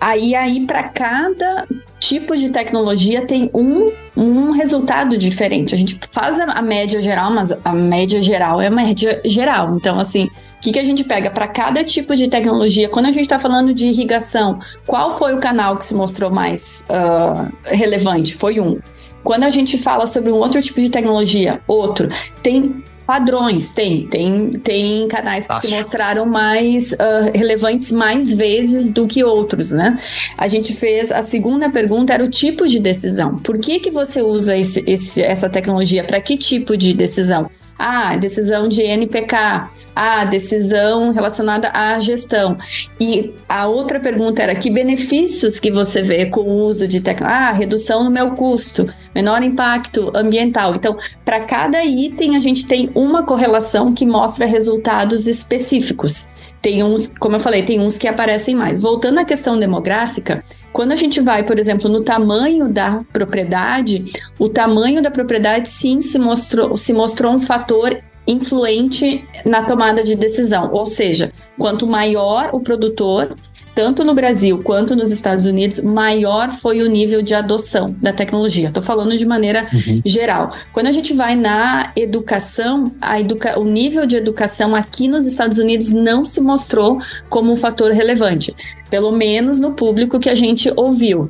[0.02, 1.68] Aí, aí para cada
[2.00, 5.76] tipo de tecnologia tem um, um resultado diferente.
[5.76, 9.76] A gente faz a, a média geral, mas a média geral é a média geral.
[9.76, 12.90] Então, assim, o que, que a gente pega para cada tipo de tecnologia?
[12.90, 16.84] Quando a gente está falando de irrigação, qual foi o canal que se mostrou mais
[16.90, 18.34] uh, relevante?
[18.34, 18.80] Foi um.
[19.24, 22.10] Quando a gente fala sobre um outro tipo de tecnologia, outro.
[22.42, 24.08] Tem padrões, tem.
[24.08, 25.68] Tem, tem canais que Acho.
[25.68, 29.96] se mostraram mais uh, relevantes mais vezes do que outros, né?
[30.38, 33.36] A gente fez, a segunda pergunta era o tipo de decisão.
[33.38, 36.04] Por que, que você usa esse, esse, essa tecnologia?
[36.04, 37.50] Para que tipo de decisão?
[37.78, 39.70] Ah, decisão de NPK.
[39.96, 42.58] Ah, decisão relacionada à gestão.
[43.00, 47.50] E a outra pergunta era: que benefícios que você vê com o uso de tecnologia?
[47.50, 50.76] Ah, redução no meu custo, menor impacto ambiental.
[50.76, 56.28] Então, para cada item, a gente tem uma correlação que mostra resultados específicos.
[56.62, 58.82] Tem uns, como eu falei, tem uns que aparecem mais.
[58.82, 64.06] Voltando à questão demográfica, quando a gente vai, por exemplo, no tamanho da propriedade,
[64.40, 70.16] o tamanho da propriedade sim se mostrou, se mostrou um fator influente na tomada de
[70.16, 70.72] decisão.
[70.72, 73.30] Ou seja, quanto maior o produtor,
[73.74, 78.68] tanto no Brasil quanto nos Estados Unidos, maior foi o nível de adoção da tecnologia.
[78.68, 80.02] Estou falando de maneira uhum.
[80.06, 80.52] geral.
[80.72, 85.92] Quando a gente vai na educação, educa o nível de educação aqui nos Estados Unidos
[85.92, 88.54] não se mostrou como um fator relevante,
[88.90, 91.30] pelo menos no público que a gente ouviu.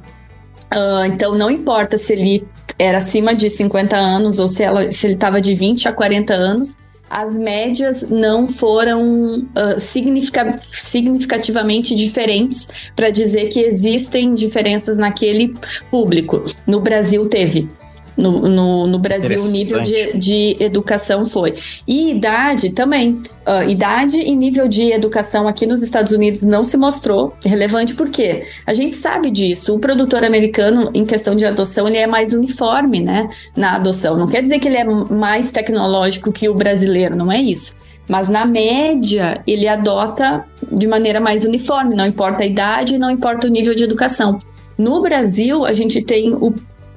[0.73, 2.47] Uh, então, não importa se ele
[2.79, 6.33] era acima de 50 anos ou se, ela, se ele estava de 20 a 40
[6.33, 6.77] anos,
[7.11, 15.53] as médias não foram uh, significa significativamente diferentes para dizer que existem diferenças naquele
[15.89, 16.41] público.
[16.65, 17.69] No Brasil teve.
[18.17, 21.53] No, no, no Brasil, o nível de, de educação foi.
[21.87, 23.21] E idade também.
[23.47, 28.43] Uh, idade e nível de educação aqui nos Estados Unidos não se mostrou relevante, porque
[28.65, 29.73] a gente sabe disso.
[29.73, 34.17] O produtor americano, em questão de adoção, ele é mais uniforme né, na adoção.
[34.17, 37.73] Não quer dizer que ele é mais tecnológico que o brasileiro, não é isso.
[38.07, 43.47] Mas na média, ele adota de maneira mais uniforme, não importa a idade, não importa
[43.47, 44.37] o nível de educação.
[44.77, 46.53] No Brasil, a gente tem o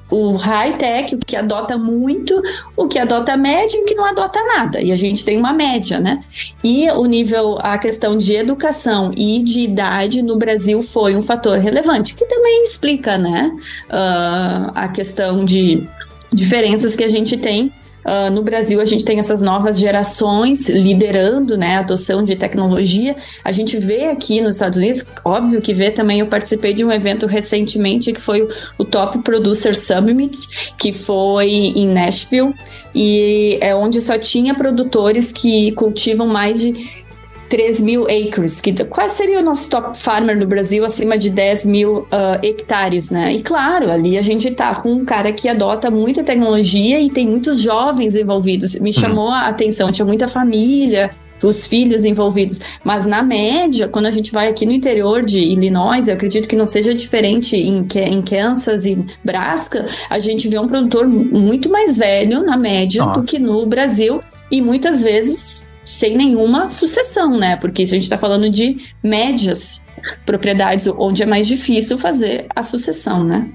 [0.09, 2.41] o high-tech, o que adota muito,
[2.75, 4.81] o que adota médio e o que não adota nada.
[4.81, 6.23] E a gente tem uma média, né?
[6.63, 11.57] E o nível, a questão de educação e de idade no Brasil foi um fator
[11.57, 13.51] relevante, que também explica, né?
[13.89, 15.87] Uh, a questão de
[16.31, 17.73] diferenças que a gente tem
[18.05, 23.15] Uh, no Brasil, a gente tem essas novas gerações liderando né, a adoção de tecnologia.
[23.43, 26.91] A gente vê aqui nos Estados Unidos, óbvio que vê também, eu participei de um
[26.91, 32.53] evento recentemente que foi o, Top Producer Summit, que foi em Nashville,
[32.93, 37.04] e é onde só tinha produtores que cultivam mais de
[37.55, 41.65] 3 mil acres, que qual seria o nosso top farmer no Brasil acima de 10
[41.65, 42.05] mil uh,
[42.43, 43.33] hectares, né?
[43.33, 47.25] E claro, ali a gente tá com um cara que adota muita tecnologia e tem
[47.25, 48.75] muitos jovens envolvidos.
[48.75, 48.93] Me uhum.
[48.93, 51.09] chamou a atenção, tinha muita família,
[51.41, 52.59] os filhos envolvidos.
[52.83, 56.57] Mas na média, quando a gente vai aqui no interior de Illinois, eu acredito que
[56.57, 61.97] não seja diferente em, em Kansas e Nebraska, a gente vê um produtor muito mais
[61.97, 63.21] velho na média Nossa.
[63.21, 64.21] do que no Brasil.
[64.51, 67.55] E muitas vezes sem nenhuma sucessão, né?
[67.55, 69.85] Porque se a gente está falando de médias
[70.25, 73.47] propriedades, onde é mais difícil fazer a sucessão, né?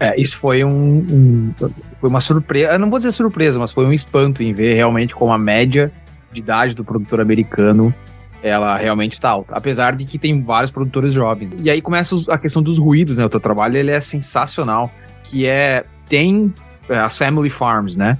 [0.00, 1.54] É, isso foi um, um,
[2.00, 5.32] foi uma surpresa, não vou dizer surpresa, mas foi um espanto em ver realmente como
[5.32, 5.92] a média
[6.32, 7.94] de idade do produtor americano
[8.42, 11.52] ela realmente está alta, apesar de que tem vários produtores jovens.
[11.62, 13.24] E aí começa a questão dos ruídos, né?
[13.24, 14.90] O teu trabalho ele é sensacional,
[15.22, 16.52] que é tem
[16.88, 18.18] é, as family farms, né?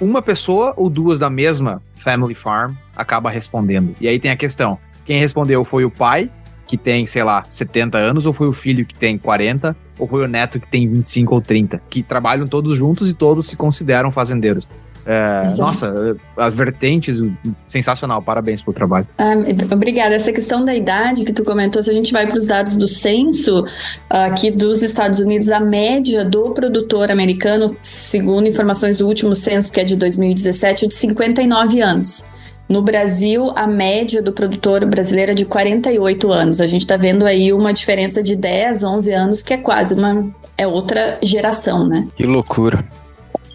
[0.00, 3.94] Uma pessoa ou duas da mesma Family Farm acaba respondendo.
[4.00, 6.30] E aí tem a questão: quem respondeu foi o pai,
[6.66, 10.24] que tem, sei lá, 70 anos, ou foi o filho que tem 40, ou foi
[10.24, 14.10] o neto que tem 25 ou 30, que trabalham todos juntos e todos se consideram
[14.10, 14.66] fazendeiros.
[15.06, 17.22] É, nossa, as vertentes,
[17.66, 19.06] sensacional, parabéns pelo trabalho.
[19.18, 19.34] Ah,
[19.72, 20.14] obrigada.
[20.14, 22.86] Essa questão da idade que tu comentou, se a gente vai para os dados do
[22.86, 23.64] censo
[24.08, 29.80] aqui dos Estados Unidos, a média do produtor americano, segundo informações do último censo, que
[29.80, 32.26] é de 2017, é de 59 anos.
[32.68, 36.60] No Brasil, a média do produtor brasileiro é de 48 anos.
[36.60, 40.30] A gente está vendo aí uma diferença de 10, 11 anos, que é quase uma
[40.56, 42.06] é outra geração, né?
[42.14, 42.84] Que loucura.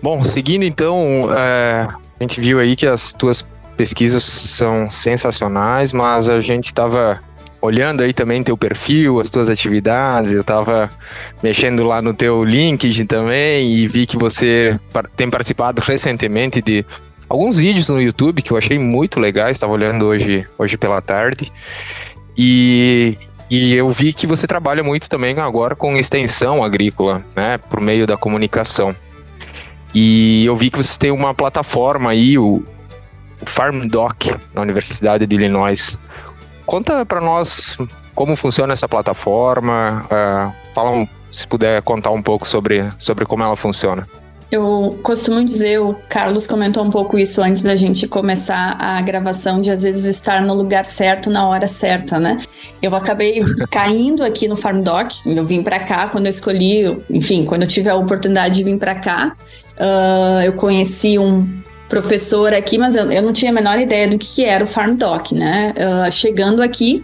[0.02, 1.88] Bom, seguindo então, é,
[2.20, 7.22] a gente viu aí que as tuas pesquisas são sensacionais, mas a gente estava
[7.62, 10.90] olhando aí também teu perfil, as tuas atividades, eu estava
[11.42, 14.80] mexendo lá no teu LinkedIn também e vi que você
[15.16, 16.86] tem participado recentemente de
[17.28, 21.52] alguns vídeos no YouTube que eu achei muito legais, estava olhando hoje, hoje pela tarde.
[22.38, 23.18] E,
[23.50, 28.06] e eu vi que você trabalha muito também agora com extensão agrícola, né, por meio
[28.06, 28.96] da comunicação.
[29.96, 32.62] E eu vi que você tem uma plataforma aí, o,
[33.42, 35.98] o Farm Doc, na Universidade de Illinois.
[36.66, 37.78] Conta para nós
[38.14, 40.06] como funciona essa plataforma.
[40.06, 44.06] Uh, fala, se puder contar um pouco sobre, sobre como ela funciona.
[44.52, 49.60] Eu costumo dizer, o Carlos comentou um pouco isso antes da gente começar a gravação,
[49.60, 52.40] de às vezes estar no lugar certo na hora certa, né?
[52.82, 57.44] Eu acabei caindo aqui no Farm Doc, eu vim para cá quando eu escolhi, enfim,
[57.44, 59.36] quando eu tive a oportunidade de vir para cá,
[59.80, 61.46] uh, eu conheci um
[61.90, 64.68] professor aqui, mas eu, eu, não tinha a menor ideia do que, que era o
[64.68, 65.74] Farm Doc, né?
[65.78, 67.04] Uh, chegando aqui,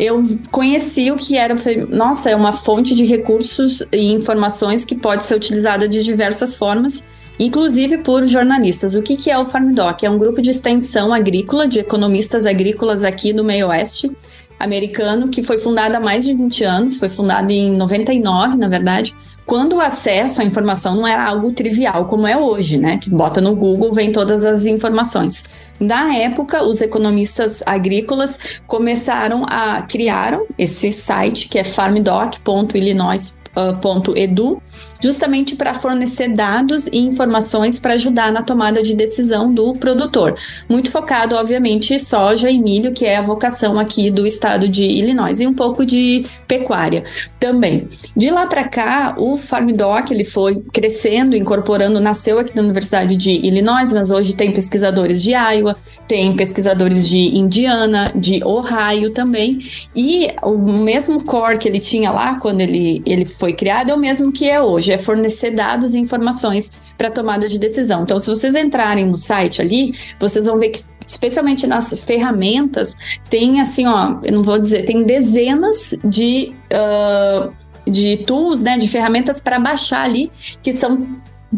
[0.00, 1.54] eu conheci o que era,
[1.90, 7.04] nossa, é uma fonte de recursos e informações que pode ser utilizada de diversas formas,
[7.38, 8.94] inclusive por jornalistas.
[8.94, 10.02] O que, que é o FarmDoc?
[10.02, 14.10] É um grupo de extensão agrícola, de economistas agrícolas aqui do meio oeste
[14.58, 19.14] americano, que foi fundado há mais de 20 anos, foi fundado em 99, na verdade,
[19.50, 22.98] quando o acesso à informação não era algo trivial como é hoje, né?
[22.98, 25.44] Que bota no Google, vem todas as informações.
[25.80, 34.62] Na época, os economistas agrícolas começaram a criaram esse site que é farmdoc.illinois.edu
[35.00, 40.36] justamente para fornecer dados e informações para ajudar na tomada de decisão do produtor.
[40.68, 45.40] Muito focado, obviamente, soja e milho, que é a vocação aqui do estado de Illinois,
[45.40, 47.04] e um pouco de pecuária
[47.38, 47.88] também.
[48.16, 53.30] De lá para cá, o FarmDoc ele foi crescendo, incorporando, nasceu aqui na Universidade de
[53.30, 59.58] Illinois, mas hoje tem pesquisadores de Iowa, tem pesquisadores de Indiana, de Ohio também,
[59.94, 63.98] e o mesmo core que ele tinha lá quando ele, ele foi criado é o
[63.98, 64.60] mesmo que é
[64.90, 68.02] hoje é fornecer dados e informações para tomada de decisão.
[68.02, 72.96] Então, se vocês entrarem no site ali, vocês vão ver que, especialmente nas ferramentas,
[73.28, 76.54] tem assim, ó, eu não vou dizer, tem dezenas de.
[76.72, 80.30] Uh, de tools, né, de ferramentas para baixar ali,
[80.62, 81.08] que são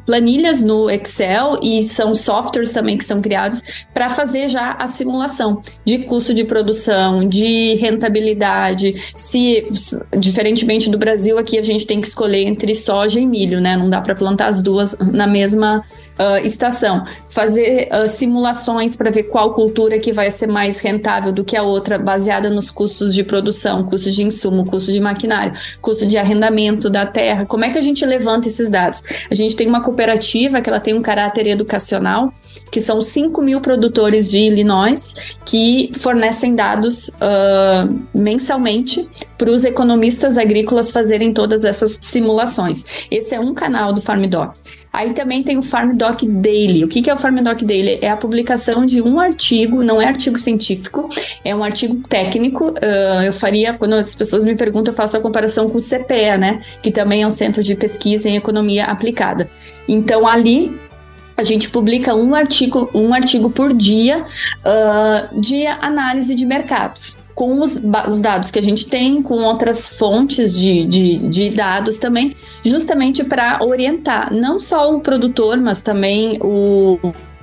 [0.07, 5.61] planilhas no Excel e são softwares também que são criados para fazer já a simulação
[5.85, 8.95] de custo de produção, de rentabilidade.
[9.17, 9.67] Se
[10.19, 13.77] diferentemente do Brasil, aqui a gente tem que escolher entre soja e milho, né?
[13.77, 15.85] Não dá para plantar as duas na mesma
[16.19, 17.05] uh, estação.
[17.29, 21.63] Fazer uh, simulações para ver qual cultura que vai ser mais rentável do que a
[21.63, 26.89] outra, baseada nos custos de produção, custo de insumo, custo de maquinário, custo de arrendamento
[26.89, 27.47] da terra.
[27.47, 29.03] Como é que a gente levanta esses dados?
[29.31, 32.33] A gente tem uma cooperativa que ela tem um caráter educacional,
[32.71, 35.15] que são 5 mil produtores de Illinois
[35.45, 43.07] que fornecem dados uh, mensalmente para os economistas agrícolas fazerem todas essas simulações.
[43.11, 44.55] Esse é um canal do FarmDoc.
[44.93, 46.85] Aí também tem o FarmDoc Daily.
[46.85, 47.99] O que, que é o FarmDoc Daily?
[48.03, 51.09] É a publicação de um artigo, não é artigo científico,
[51.43, 52.71] é um artigo técnico.
[52.71, 56.37] Uh, eu faria, quando as pessoas me perguntam, eu faço a comparação com o CPEA,
[56.37, 56.61] né?
[56.83, 59.51] Que também é um centro de pesquisa em economia aplicada.
[59.89, 60.79] Então, ali
[61.37, 67.01] a gente publica um artigo, um artigo por dia uh, de análise de mercado
[67.35, 71.99] com os, os, dados que a gente tem, com outras fontes de, de, de dados
[71.99, 76.99] também, justamente para orientar não só o produtor, mas também o,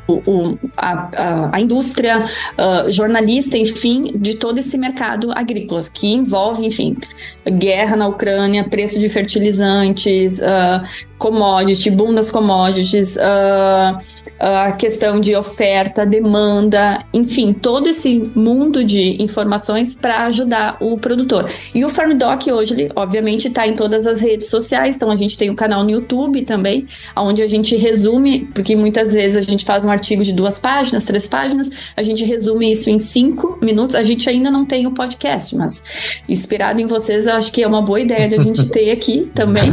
[0.08, 6.98] o, a, a, indústria, uh, jornalista, enfim, de todo esse mercado agrícola, que envolve, enfim,
[7.46, 14.00] guerra na Ucrânia, preço de fertilizantes, uh, commodity, boom das commodities, uh,
[14.40, 21.50] a questão de oferta, demanda, enfim, todo esse mundo de informações para ajudar o produtor.
[21.76, 25.16] E o Farm Doc hoje, ele, obviamente, está em todas as redes sociais, então a
[25.18, 29.42] gente tem um canal no YouTube também, onde a gente resume, porque muitas vezes a
[29.42, 33.60] gente faz um artigo de duas páginas, três páginas, a gente resume isso em cinco
[33.62, 33.96] minutos.
[33.96, 35.84] A gente ainda não tem o podcast, mas
[36.30, 39.30] inspirado em vocês, eu acho que é uma boa ideia de a gente ter aqui
[39.36, 39.70] também.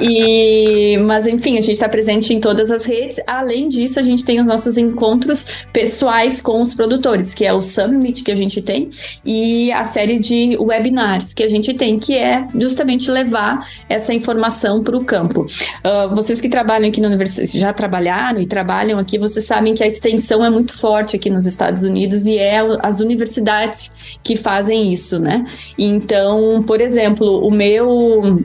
[0.00, 3.18] E, mas enfim, a gente está presente em todas as redes.
[3.26, 7.62] Além disso, a gente tem os nossos encontros pessoais com os produtores, que é o
[7.62, 8.90] Summit que a gente tem
[9.24, 14.82] e a série de webinars que a gente tem, que é justamente levar essa informação
[14.82, 15.42] para o campo.
[15.42, 19.82] Uh, vocês que trabalham aqui na universidade, já trabalharam e trabalham aqui, vocês sabem que
[19.82, 24.92] a extensão é muito forte aqui nos Estados Unidos e é as universidades que fazem
[24.92, 25.46] isso, né?
[25.78, 28.44] Então, por exemplo, o meu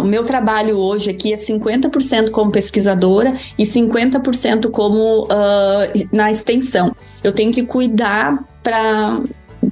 [0.00, 6.94] o meu trabalho hoje aqui é 50% como pesquisadora e 50% como uh, na extensão.
[7.22, 9.20] Eu tenho que cuidar para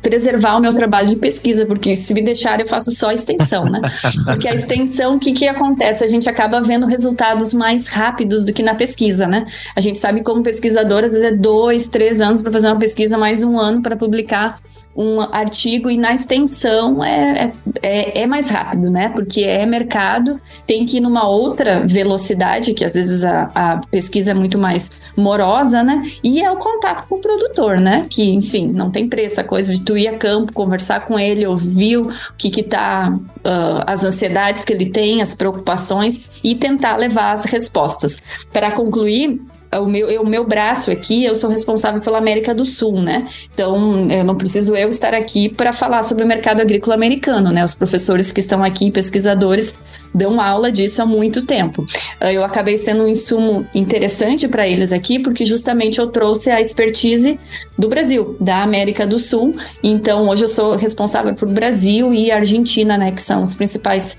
[0.03, 3.81] preservar o meu trabalho de pesquisa, porque se me deixar eu faço só extensão, né?
[4.25, 6.05] Porque a extensão, o que, que acontece?
[6.05, 9.47] A gente acaba vendo resultados mais rápidos do que na pesquisa, né?
[9.75, 13.17] A gente sabe como pesquisador, às vezes é dois, três anos para fazer uma pesquisa,
[13.17, 14.61] mais um ano para publicar
[14.99, 19.09] um artigo e na extensão é, é, é, mais rápido, né?
[19.09, 24.33] Porque é mercado, tem que ir numa outra velocidade, que às vezes a, a pesquisa
[24.33, 26.03] é muito mais morosa, né?
[26.25, 28.07] E é o contato com o produtor, né?
[28.11, 31.47] Que, enfim, não tem preço a coisa de tu ir a campo, conversar com ele,
[31.47, 36.97] ouvir o que que tá, uh, as ansiedades que ele tem, as preocupações e tentar
[36.97, 38.19] levar as respostas.
[38.53, 39.41] Para concluir,
[39.77, 43.27] o meu, o meu braço aqui, eu sou responsável pela América do Sul, né?
[43.53, 47.65] Então, eu não preciso eu estar aqui para falar sobre o mercado agrícola americano, né?
[47.65, 49.79] Os professores que estão aqui, pesquisadores,
[50.15, 51.85] dão aula disso há muito tempo.
[52.19, 56.61] Ah, eu acabei sendo um insumo interessante para eles aqui, porque justamente eu trouxe a
[56.61, 57.39] expertise
[57.77, 59.55] do Brasil, da América do Sul.
[59.83, 63.13] Então, hoje eu sou responsável por Brasil e Argentina, né?
[63.13, 64.19] Que são os principais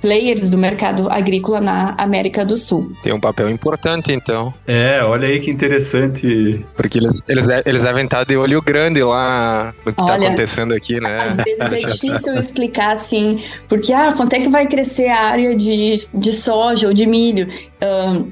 [0.00, 2.92] players do mercado agrícola na América do Sul.
[3.02, 4.52] Tem um papel importante, então.
[4.66, 6.64] É, olha aí que interessante.
[6.74, 11.00] Porque eles, eles, eles devem estar de olho grande lá no que está acontecendo aqui,
[11.00, 11.18] né?
[11.18, 15.54] Às vezes é difícil explicar assim, porque, ah, quanto é que vai crescer a área
[15.54, 17.48] de, de soja ou de milho?
[17.82, 18.30] Um,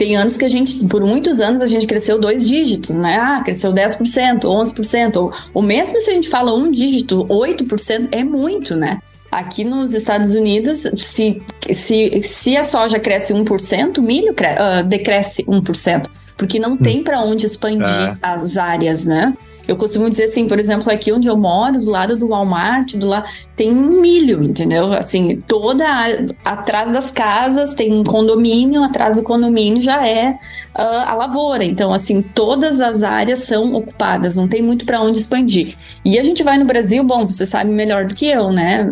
[0.00, 3.18] tem anos que a gente, por muitos anos, a gente cresceu dois dígitos, né?
[3.20, 8.24] Ah, cresceu 10%, 11%, ou, ou mesmo se a gente fala um dígito, 8%, é
[8.24, 8.98] muito, né?
[9.30, 11.40] Aqui nos Estados Unidos, se,
[11.72, 16.76] se, se a soja cresce 1%, o milho cre, uh, decresce 1%, porque não hum.
[16.76, 18.14] tem para onde expandir é.
[18.20, 19.34] as áreas, né?
[19.66, 23.06] Eu costumo dizer assim, por exemplo, aqui onde eu moro, do lado do Walmart, do
[23.06, 24.92] lado, tem milho, entendeu?
[24.92, 26.06] Assim, toda a,
[26.44, 30.38] atrás das casas tem um condomínio, atrás do condomínio já é
[30.76, 31.64] uh, a lavoura.
[31.64, 35.74] Então, assim, todas as áreas são ocupadas, não tem muito para onde expandir.
[36.04, 38.90] E a gente vai no Brasil, bom, você sabe melhor do que eu, né?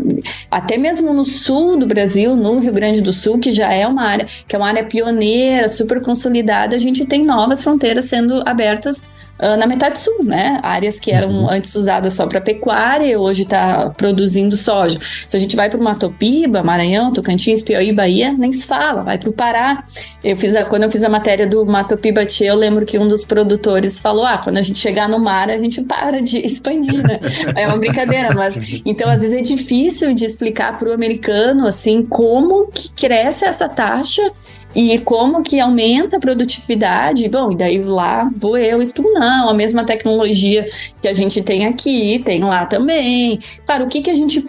[0.50, 4.04] Até mesmo no sul do Brasil, no Rio Grande do Sul, que já é uma
[4.04, 9.02] área que é uma área pioneira, super consolidada, a gente tem novas fronteiras sendo abertas
[9.40, 10.60] uh, na metade sul, né?
[10.62, 11.50] Áreas que eram uhum.
[11.50, 14.98] antes usadas só para pecuária, hoje está produzindo soja.
[15.26, 19.18] Se a gente vai para o Matopiba, Maranhão, Tocantins, Piauí, Bahia, nem se fala, vai
[19.18, 19.84] para o Pará.
[20.22, 23.06] Eu fiz a, quando eu fiz a matéria do Matopiba Tchê, eu lembro que um
[23.06, 27.02] dos produtores falou: ah, quando a gente chegar no mar, a gente para de expandir,
[27.06, 27.20] né?
[27.56, 32.04] é uma brincadeira, mas então às vezes é difícil de explicar para o americano assim
[32.04, 34.32] como que cresce essa taxa
[34.74, 37.28] e como que aumenta a produtividade?
[37.28, 40.66] Bom, e daí lá vou eu explico, não, a mesma tecnologia
[41.00, 43.40] que a gente tem aqui, tem lá também.
[43.64, 44.46] Claro, o que, que a gente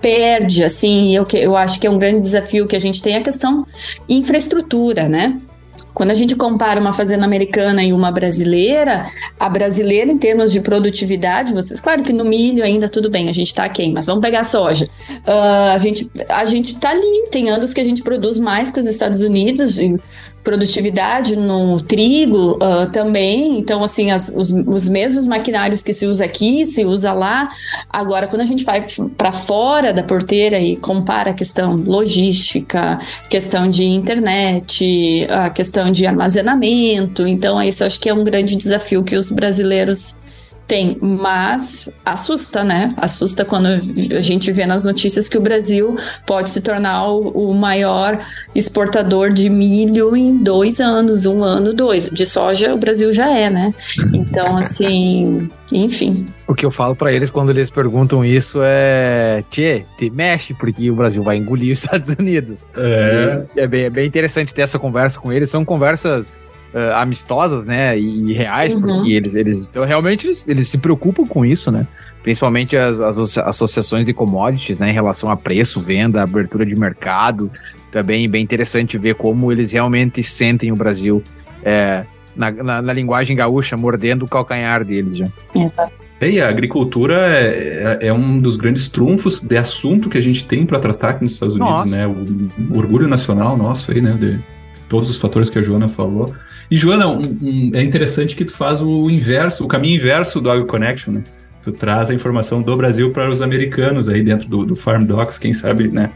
[0.00, 3.18] perde, assim, eu, eu acho que é um grande desafio que a gente tem, é
[3.18, 3.64] a questão
[4.08, 5.40] infraestrutura, né?
[5.94, 9.06] Quando a gente compara uma fazenda americana e uma brasileira,
[9.38, 13.32] a brasileira, em termos de produtividade, vocês, claro que no milho ainda tudo bem, a
[13.32, 14.88] gente está quem, mas vamos pegar soja.
[15.26, 18.80] Uh, a gente a gente tá ali, tem anos que a gente produz mais que
[18.80, 19.78] os Estados Unidos,
[20.42, 23.58] produtividade no trigo uh, também.
[23.58, 27.50] Então, assim, as, os, os mesmos maquinários que se usa aqui, se usa lá.
[27.88, 28.84] Agora, quando a gente vai
[29.16, 32.98] para fora da porteira e compara a questão logística,
[33.30, 39.04] questão de internet, a questão de armazenamento, então, isso acho que é um grande desafio
[39.04, 40.16] que os brasileiros
[40.66, 42.94] Tem, mas assusta, né?
[42.96, 45.96] Assusta quando a gente vê nas notícias que o Brasil
[46.26, 48.18] pode se tornar o, o maior
[48.54, 52.08] exportador de milho em dois anos, um ano, dois.
[52.08, 53.74] De soja o Brasil já é, né?
[54.12, 56.26] Então, assim, enfim.
[56.46, 60.90] O que eu falo para eles quando eles perguntam isso é: Tchê, te mexe, porque
[60.90, 62.66] o Brasil vai engolir os Estados Unidos.
[62.76, 63.44] É.
[63.56, 65.50] é, bem, é bem interessante ter essa conversa com eles.
[65.50, 66.32] São conversas
[66.74, 68.80] uh, amistosas, né, e, e reais, uhum.
[68.80, 71.86] porque eles, eles estão realmente eles, eles, se preocupam com isso, né?
[72.22, 77.50] Principalmente as, as, associações de commodities, né, em relação a preço, venda, abertura de mercado.
[77.90, 81.22] Também bem interessante ver como eles realmente sentem o Brasil
[81.64, 82.04] é,
[82.34, 85.26] na, na, na, linguagem gaúcha, mordendo o calcanhar deles já.
[85.54, 86.02] Exato.
[86.20, 90.46] E a agricultura é, é, é, um dos grandes trunfos de assunto que a gente
[90.46, 91.96] tem para tratar aqui nos Estados Unidos, Nossa.
[91.96, 92.06] né?
[92.06, 94.12] O, o, orgulho nacional nosso aí, né?
[94.12, 94.38] De
[94.88, 96.32] todos os fatores que a Joana falou.
[96.70, 100.50] E, Joana, um, um, é interessante que tu faz o inverso, o caminho inverso do
[100.50, 101.22] AgroConnection, né?
[101.62, 105.38] Tu traz a informação do Brasil para os americanos aí dentro do, do Farm Docs,
[105.38, 106.10] quem sabe, né?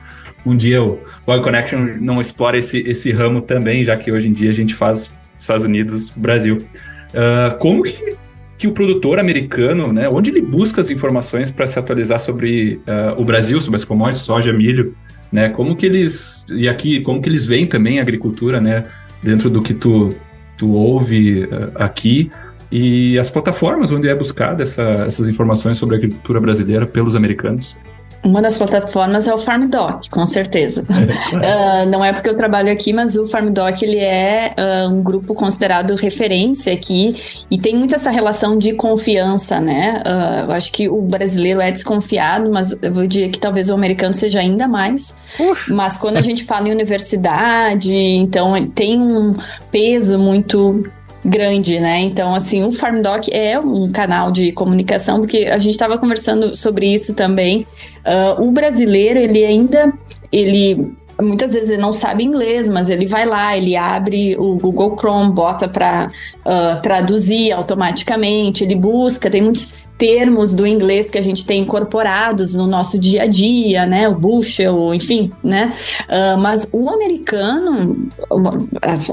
[0.44, 4.32] Um dia o, o AgroConnection não explora esse, esse ramo também, já que hoje em
[4.32, 6.58] dia a gente faz Estados Unidos, Brasil.
[7.08, 8.16] Uh, como que,
[8.58, 10.08] que o produtor americano, né?
[10.08, 14.24] Onde ele busca as informações para se atualizar sobre uh, o Brasil, sobre as commodities,
[14.24, 14.94] soja, milho,
[15.30, 15.48] né?
[15.48, 16.46] Como que eles...
[16.50, 18.84] E aqui, como que eles veem também a agricultura, né?
[19.22, 20.08] Dentro do que tu
[20.56, 22.30] tu ouve uh, aqui
[22.70, 27.76] e as plataformas onde é buscada essa, essas informações sobre a agricultura brasileira pelos americanos.
[28.22, 30.82] Uma das plataformas é o FarmDoc, com certeza.
[30.90, 35.34] uh, não é porque eu trabalho aqui, mas o FarmDoc ele é uh, um grupo
[35.34, 37.12] considerado referência aqui
[37.50, 40.02] e tem muito essa relação de confiança, né?
[40.04, 43.74] Uh, eu acho que o brasileiro é desconfiado, mas eu vou dizer que talvez o
[43.74, 45.14] americano seja ainda mais.
[45.68, 49.32] Mas quando a gente fala em universidade, então tem um
[49.70, 50.80] peso muito
[51.26, 52.00] grande, né?
[52.00, 56.86] Então, assim, o FarmDoc é um canal de comunicação, porque a gente estava conversando sobre
[56.86, 57.66] isso também.
[58.04, 59.92] Uh, o brasileiro, ele ainda,
[60.32, 64.96] ele muitas vezes ele não sabe inglês, mas ele vai lá, ele abre o Google
[64.98, 71.18] Chrome, bota para uh, ah, traduzir automaticamente, ele busca, tem muitos termos do inglês que
[71.18, 74.08] a gente tem incorporados no nosso dia a dia, né?
[74.08, 75.72] O bushel, enfim, né?
[76.02, 78.08] Uh, mas o americano,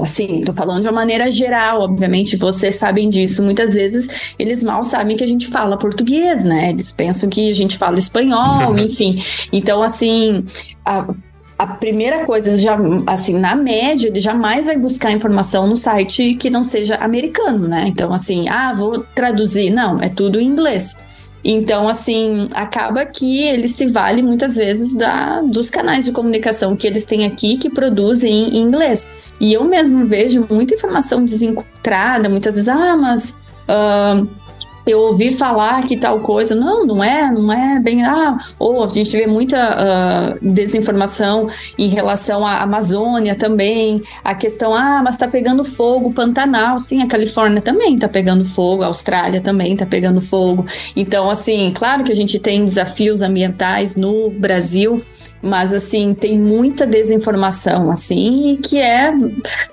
[0.02, 3.42] assim, tô falando de uma maneira geral, obviamente vocês sabem disso.
[3.42, 6.70] Muitas vezes eles mal sabem que a gente fala português, né?
[6.70, 9.14] Eles pensam que a gente fala espanhol, enfim.
[9.52, 10.44] Então, assim,
[10.84, 11.06] a,
[11.58, 12.76] a primeira coisa, já,
[13.06, 17.84] assim, na média, ele jamais vai buscar informação no site que não seja americano, né?
[17.86, 19.70] Então, assim, ah, vou traduzir.
[19.70, 20.96] Não, é tudo em inglês.
[21.44, 26.86] Então, assim, acaba que ele se vale muitas vezes da, dos canais de comunicação que
[26.86, 29.06] eles têm aqui que produzem em inglês.
[29.38, 33.36] E eu mesmo vejo muita informação desencontrada, muitas vezes, ah, mas.
[33.68, 34.43] Uh,
[34.86, 36.54] eu ouvi falar que tal coisa.
[36.54, 38.02] Não, não é, não é bem.
[38.04, 41.46] Ah, ou a gente vê muita uh, desinformação
[41.78, 44.02] em relação à Amazônia também.
[44.22, 46.78] A questão, ah, mas tá pegando fogo, Pantanal.
[46.78, 50.66] Sim, a Califórnia também tá pegando fogo, a Austrália também tá pegando fogo.
[50.94, 55.02] Então, assim, claro que a gente tem desafios ambientais no Brasil
[55.44, 59.12] mas assim tem muita desinformação assim que é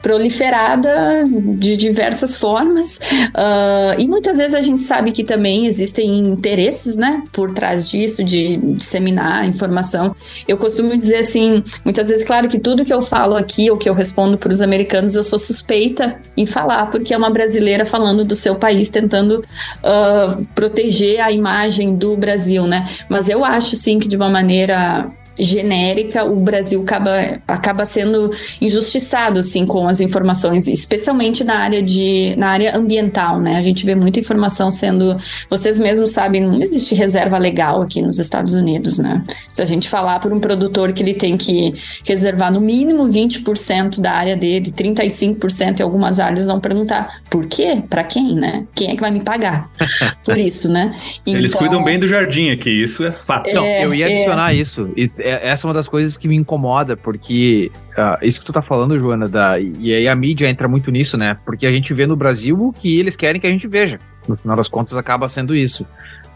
[0.01, 1.23] proliferada
[1.57, 2.97] de diversas formas.
[2.97, 8.23] Uh, e muitas vezes a gente sabe que também existem interesses né por trás disso
[8.23, 10.13] de disseminar informação.
[10.47, 13.89] Eu costumo dizer assim muitas vezes claro que tudo que eu falo aqui ou que
[13.89, 18.25] eu respondo para os americanos eu sou suspeita em falar porque é uma brasileira falando
[18.25, 22.87] do seu país tentando uh, proteger a imagem do Brasil né?
[23.07, 29.39] Mas eu acho sim que de uma maneira genérica, o Brasil acaba, acaba sendo injustiçado
[29.39, 33.57] assim com as informações, especialmente na área de na área ambiental, né?
[33.57, 35.17] A gente vê muita informação sendo,
[35.49, 39.23] vocês mesmos sabem, não existe reserva legal aqui nos Estados Unidos, né?
[39.51, 41.73] Se a gente falar por um produtor que ele tem que
[42.05, 47.81] reservar no mínimo 20% da área dele, 35% em algumas áreas vão perguntar por quê?
[47.89, 48.65] Para quem, né?
[48.75, 49.69] Quem é que vai me pagar?
[50.23, 50.93] Por isso, né?
[51.25, 53.49] Então, Eles cuidam bem do jardim aqui, isso é fato.
[53.49, 54.55] É, não, eu ia adicionar é...
[54.55, 54.89] isso.
[54.95, 58.53] E é, essa é uma das coisas que me incomoda, porque uh, isso que tu
[58.53, 61.37] tá falando, Joana, da, e aí a mídia entra muito nisso, né?
[61.45, 63.99] Porque a gente vê no Brasil o que eles querem que a gente veja.
[64.27, 65.85] No final das contas, acaba sendo isso.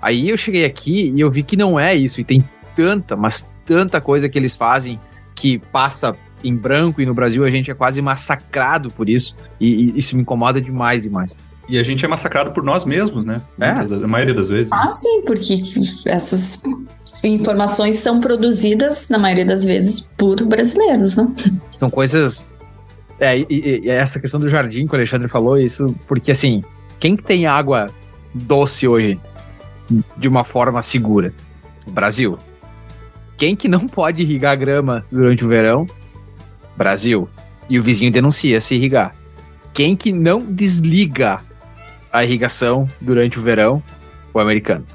[0.01, 2.43] Aí eu cheguei aqui e eu vi que não é isso, e tem
[2.75, 4.99] tanta, mas tanta coisa que eles fazem
[5.33, 9.86] que passa em branco, e no Brasil a gente é quase massacrado por isso, e,
[9.86, 11.39] e isso me incomoda demais, demais.
[11.68, 13.41] E a gente é massacrado por nós mesmos, né?
[13.59, 13.70] É.
[13.70, 14.72] a maioria das vezes.
[14.72, 15.61] Ah, sim, porque
[16.05, 16.61] essas
[17.24, 21.28] informações são produzidas, na maioria das vezes, por brasileiros, né?
[21.72, 22.49] São coisas.
[23.20, 26.63] É, e, e, essa questão do jardim que o Alexandre falou, isso, porque assim,
[26.99, 27.89] quem que tem água
[28.34, 29.20] doce hoje
[30.18, 31.34] de uma forma segura?
[31.88, 32.38] Brasil.
[33.38, 35.86] Quem que não pode irrigar grama durante o verão?
[36.78, 37.28] Brasil.
[37.70, 39.16] E o vizinho denuncia se irrigar.
[39.74, 41.39] Quem que não desliga
[42.16, 43.84] a irrigação durante o verão?
[44.34, 44.86] O americano.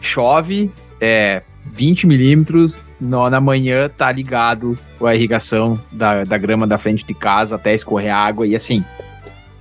[0.00, 1.42] Chove, é
[1.72, 7.56] 20 milímetros, na manhã tá ligado a irrigação da, da grama da frente de casa
[7.56, 8.84] até escorrer água e assim.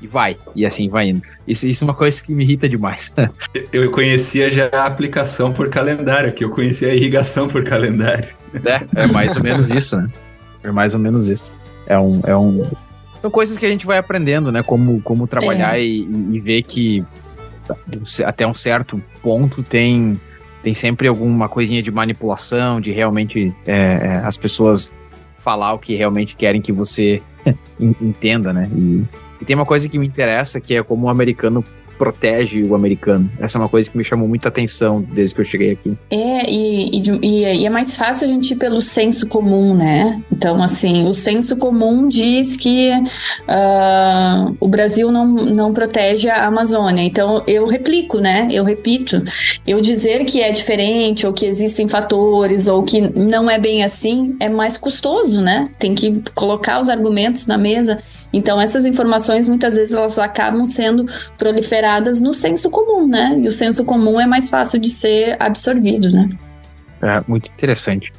[0.02, 1.22] E vai, e assim vai indo.
[1.48, 3.14] Isso, isso é uma coisa que me irrita demais.
[3.72, 8.28] eu conhecia já a aplicação por calendário, que eu conhecia a irrigação por calendário.
[8.66, 10.10] É, é mais ou menos isso, né?
[10.64, 11.56] É mais ou menos isso.
[11.86, 12.64] É um, é um...
[13.22, 14.64] São coisas que a gente vai aprendendo, né?
[14.64, 15.84] Como, como trabalhar é.
[15.84, 16.02] e,
[16.32, 17.06] e ver que
[18.26, 20.14] até um certo ponto tem
[20.62, 24.94] tem sempre alguma coisinha de manipulação, de realmente é, é as pessoas
[25.38, 27.22] falar o que realmente querem que você
[27.80, 28.70] entenda, né?
[28.76, 29.04] E,
[29.42, 31.64] e, tem uma coisa que me interessa, que é como o americano
[32.02, 33.30] protege o americano.
[33.39, 35.95] Essa é uma coisa que me chamou muita atenção desde que eu cheguei aqui.
[36.10, 40.20] É, e, e, e, é mais fácil a gente ir pelo senso comum, né?
[40.32, 47.04] Então, assim, o senso comum diz que uh, o Brasil não, não protege a Amazônia.
[47.04, 48.47] Então, eu replico, né?
[48.49, 49.22] Eu repito.
[49.68, 54.36] Eu dizer que é diferente, ou que existem fatores, ou que não é bem assim,
[54.39, 55.70] é mais custoso, né?
[55.78, 57.99] Tem que colocar os argumentos na mesa.
[58.34, 61.06] Então, essas informações muitas vezes elas acabam sendo
[61.38, 63.38] proliferadas no senso comum, né?
[63.42, 66.30] E o senso comum é mais fácil de ser absorvido, né?
[67.02, 68.12] É, muito interessante.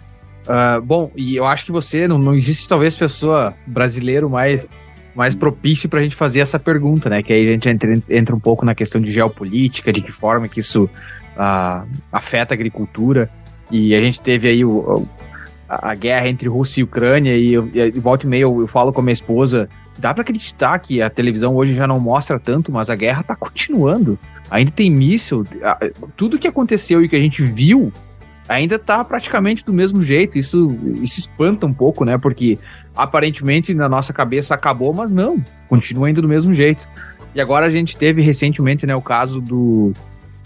[0.42, 4.68] Uh, bom, e eu acho que você, não, não existe talvez pessoa brasileiro mais,
[5.14, 7.22] mais propício para a gente fazer essa pergunta, né?
[7.22, 10.48] Que aí a gente entra, entra um pouco na questão de geopolítica, de que forma
[10.48, 13.30] que isso uh, afeta a agricultura.
[13.70, 15.06] E a gente teve aí o,
[15.68, 18.92] a, guerra entre Rússia e Ucrânia, e, eu, e volta e meia eu, eu falo
[18.92, 22.72] com a minha esposa dá para acreditar que a televisão hoje já não mostra tanto,
[22.72, 24.18] mas a guerra tá continuando.
[24.50, 25.44] Ainda tem míssil,
[26.16, 27.92] tudo que aconteceu e que a gente viu
[28.48, 30.38] ainda tá praticamente do mesmo jeito.
[30.38, 32.18] Isso, isso espanta um pouco, né?
[32.18, 32.58] Porque
[32.94, 36.88] aparentemente na nossa cabeça acabou, mas não, continua ainda do mesmo jeito.
[37.34, 39.92] E agora a gente teve recentemente, né, o caso do,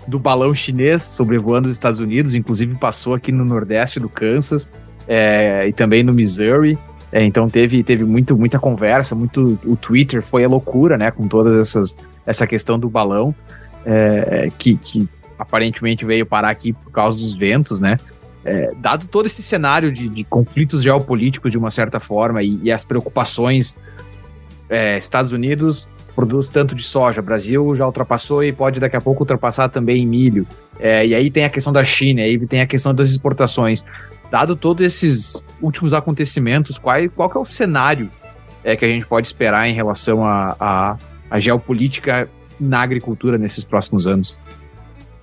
[0.07, 4.71] do balão chinês sobrevoando os Estados Unidos, inclusive passou aqui no nordeste do Kansas
[5.09, 6.79] é, e também no Missouri.
[7.13, 9.59] É, então teve, teve muito, muita conversa, muito.
[9.65, 11.11] O Twitter foi a loucura, né?
[11.11, 11.97] Com todas essas
[12.27, 13.35] essa questão do balão,
[13.85, 17.97] é, que, que aparentemente veio parar aqui por causa dos ventos, né?
[18.45, 22.71] É, dado todo esse cenário de, de, conflitos geopolíticos de uma certa forma e, e
[22.71, 23.77] as preocupações,
[24.69, 29.23] é, Estados Unidos produz tanto de soja, Brasil já ultrapassou e pode daqui a pouco
[29.23, 30.47] ultrapassar também em milho.
[30.79, 33.85] É, e aí tem a questão da China, aí tem a questão das exportações
[34.31, 38.11] dado todos esses últimos acontecimentos, qual, qual que é o cenário
[38.65, 40.97] é, que a gente pode esperar em relação à
[41.39, 44.39] geopolítica na agricultura nesses próximos anos?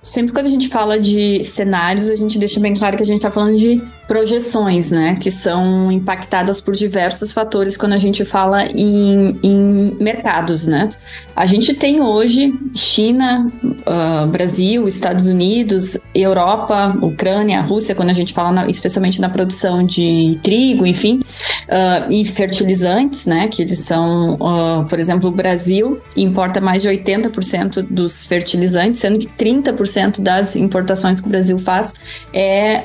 [0.02, 3.16] Sempre quando a gente fala de cenários, a gente deixa bem claro que a gente
[3.16, 8.64] está falando de projeções, né, que são impactadas por diversos fatores quando a gente fala
[8.66, 10.90] em, em mercados, né.
[11.34, 18.32] A gente tem hoje China, uh, Brasil, Estados Unidos, Europa, Ucrânia, Rússia, quando a gente
[18.32, 21.20] fala na, especialmente na produção de trigo, enfim,
[21.68, 26.88] uh, e fertilizantes, né, que eles são, uh, por exemplo, o Brasil importa mais de
[26.88, 31.94] 80% dos fertilizantes, sendo que 30% das importações que o Brasil faz
[32.32, 32.82] é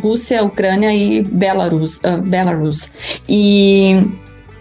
[0.00, 1.98] Rússia, Ucrânia e Belarus.
[1.98, 2.90] Uh, Belarus.
[3.28, 4.06] E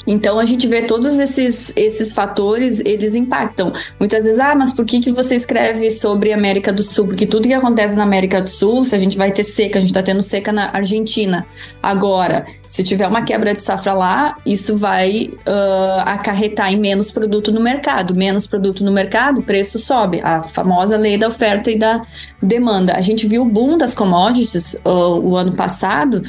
[0.05, 3.71] então a gente vê todos esses, esses fatores, eles impactam.
[3.99, 7.07] Muitas vezes, ah, mas por que, que você escreve sobre América do Sul?
[7.07, 9.81] Porque tudo que acontece na América do Sul, se a gente vai ter seca, a
[9.81, 11.45] gente está tendo seca na Argentina.
[11.83, 17.51] Agora, se tiver uma quebra de safra lá, isso vai uh, acarretar em menos produto
[17.51, 18.15] no mercado.
[18.15, 20.19] Menos produto no mercado, preço sobe.
[20.23, 22.01] A famosa lei da oferta e da
[22.41, 22.95] demanda.
[22.95, 26.23] A gente viu o boom das commodities uh, o ano passado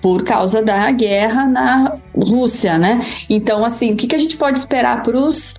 [0.00, 3.00] por causa da guerra na Rússia, né?
[3.28, 5.54] Então, assim, o que, que a gente pode esperar para os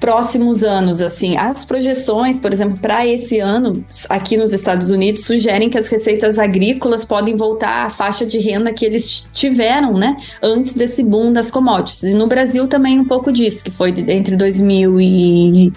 [0.00, 5.70] próximos anos, assim, as projeções, por exemplo, para esse ano, aqui nos Estados Unidos, sugerem
[5.70, 10.74] que as receitas agrícolas podem voltar à faixa de renda que eles tiveram, né, antes
[10.74, 12.02] desse boom das commodities.
[12.02, 15.72] E no Brasil também um pouco disso, que foi entre 2000 e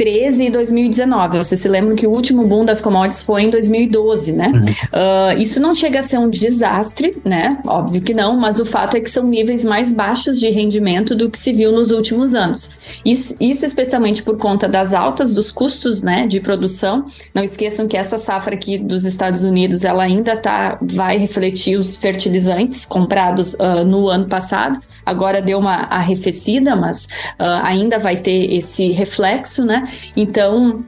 [0.00, 1.38] 2013 e 2019.
[1.38, 4.48] Vocês se lembram que o último boom das commodities foi em 2012, né?
[4.48, 4.62] Uhum.
[4.62, 7.58] Uh, isso não chega a ser um desastre, né?
[7.66, 11.28] Óbvio que não, mas o fato é que são níveis mais baixos de rendimento do
[11.30, 12.70] que se viu nos últimos anos.
[13.04, 17.04] Isso, isso especialmente por conta das altas dos custos, né, de produção.
[17.34, 21.96] Não esqueçam que essa safra aqui dos Estados Unidos, ela ainda tá, vai refletir os
[21.96, 24.80] fertilizantes comprados uh, no ano passado.
[25.04, 27.06] Agora deu uma arrefecida, mas
[27.38, 29.89] uh, ainda vai ter esse reflexo, né?
[30.16, 30.84] Então,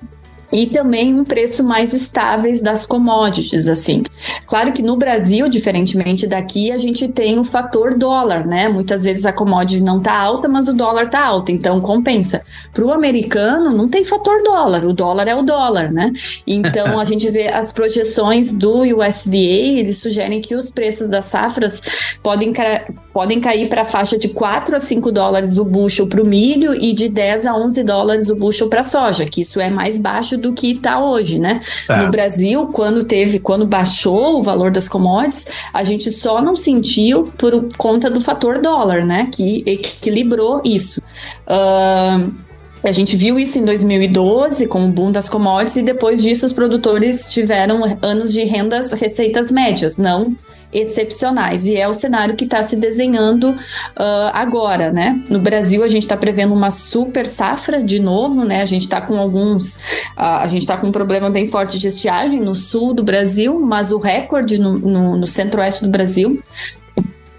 [0.52, 4.02] e também um preço mais estáveis das commodities, assim.
[4.46, 8.68] Claro que no Brasil, diferentemente daqui, a gente tem o fator dólar, né?
[8.68, 12.42] Muitas vezes a commodity não tá alta, mas o dólar tá alto, então compensa.
[12.72, 16.12] Para o americano, não tem fator dólar, o dólar é o dólar, né?
[16.46, 21.80] Então a gente vê as projeções do USDA, eles sugerem que os preços das safras
[22.22, 22.52] podem,
[23.12, 26.74] podem cair para a faixa de 4 a 5 dólares o bushel para o milho
[26.74, 29.98] e de 10 a 11 dólares o bushel para a soja, que isso é mais
[29.98, 31.60] baixo do que está hoje, né?
[31.88, 31.96] É.
[31.96, 37.24] No Brasil, quando teve, quando baixou o valor das commodities, a gente só não sentiu
[37.36, 39.28] por conta do fator dólar, né?
[39.30, 41.00] Que equilibrou isso.
[41.46, 42.32] Uh,
[42.82, 46.52] a gente viu isso em 2012 com o boom das commodities e depois disso os
[46.52, 50.36] produtores tiveram anos de rendas, receitas médias, não
[50.72, 51.66] excepcionais.
[51.66, 55.20] E é o cenário que está se desenhando uh, agora, né?
[55.28, 58.62] No Brasil, a gente está prevendo uma super safra de novo, né?
[58.62, 59.76] A gente está com alguns.
[60.16, 63.60] Uh, a gente está com um problema bem forte de estiagem no sul do Brasil,
[63.60, 66.42] mas o recorde no, no, no centro-oeste do Brasil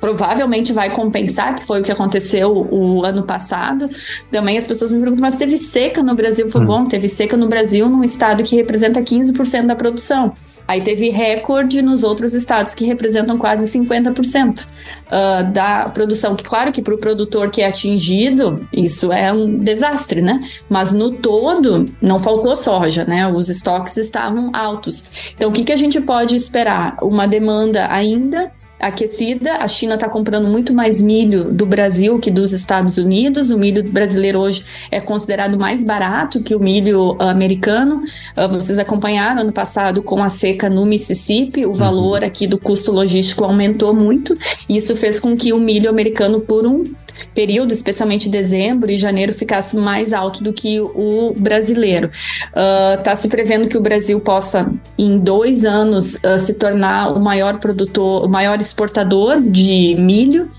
[0.03, 3.89] provavelmente vai compensar, que foi o que aconteceu o ano passado.
[4.29, 6.49] Também as pessoas me perguntam, mas teve seca no Brasil?
[6.49, 6.65] Foi hum.
[6.65, 10.33] bom, teve seca no Brasil, num estado que representa 15% da produção.
[10.67, 14.69] Aí teve recorde nos outros estados que representam quase 50% uh,
[15.09, 16.35] ah, da produção.
[16.41, 20.41] Claro que para o produtor que é atingido, isso é um desastre, né?
[20.69, 23.27] Mas no todo, não faltou soja, né?
[23.31, 25.05] Os estoques estavam altos.
[25.35, 26.97] Então, o que, que a gente pode esperar?
[27.01, 28.51] Uma demanda ainda
[28.87, 29.57] aquecida.
[29.57, 33.49] A China está comprando muito mais milho do Brasil que dos Estados Unidos.
[33.49, 38.03] O milho brasileiro hoje é considerado mais barato que o milho americano.
[38.37, 41.73] Uh, vocês acompanharam ano passado com a seca no Mississippi, o uhum.
[41.73, 44.37] valor aqui do custo logístico aumentou muito.
[44.67, 46.83] E isso fez com que o milho americano, por um
[47.33, 52.09] período, especialmente dezembro e janeiro, ficasse mais alto do que o brasileiro.
[52.47, 57.15] Está ah, uh, se prevendo que o Brasil possa, em dois anos, uh, se tornar
[57.15, 60.49] o maior produtor, o maior exportador de milho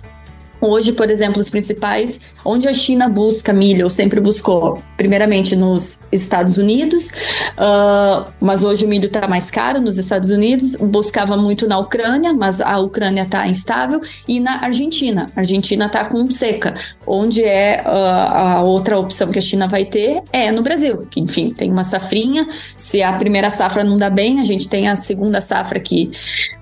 [0.66, 6.00] Hoje, por exemplo, os principais, onde a China busca milho, ou sempre buscou, primeiramente nos
[6.10, 7.10] Estados Unidos,
[7.58, 12.32] uh, mas hoje o milho está mais caro nos Estados Unidos, buscava muito na Ucrânia,
[12.32, 15.30] mas a Ucrânia está instável, e na Argentina.
[15.36, 16.72] A Argentina está com seca,
[17.06, 21.20] onde é uh, a outra opção que a China vai ter é no Brasil, que
[21.20, 24.96] enfim, tem uma safrinha, se a primeira safra não dá bem, a gente tem a
[24.96, 26.10] segunda safra que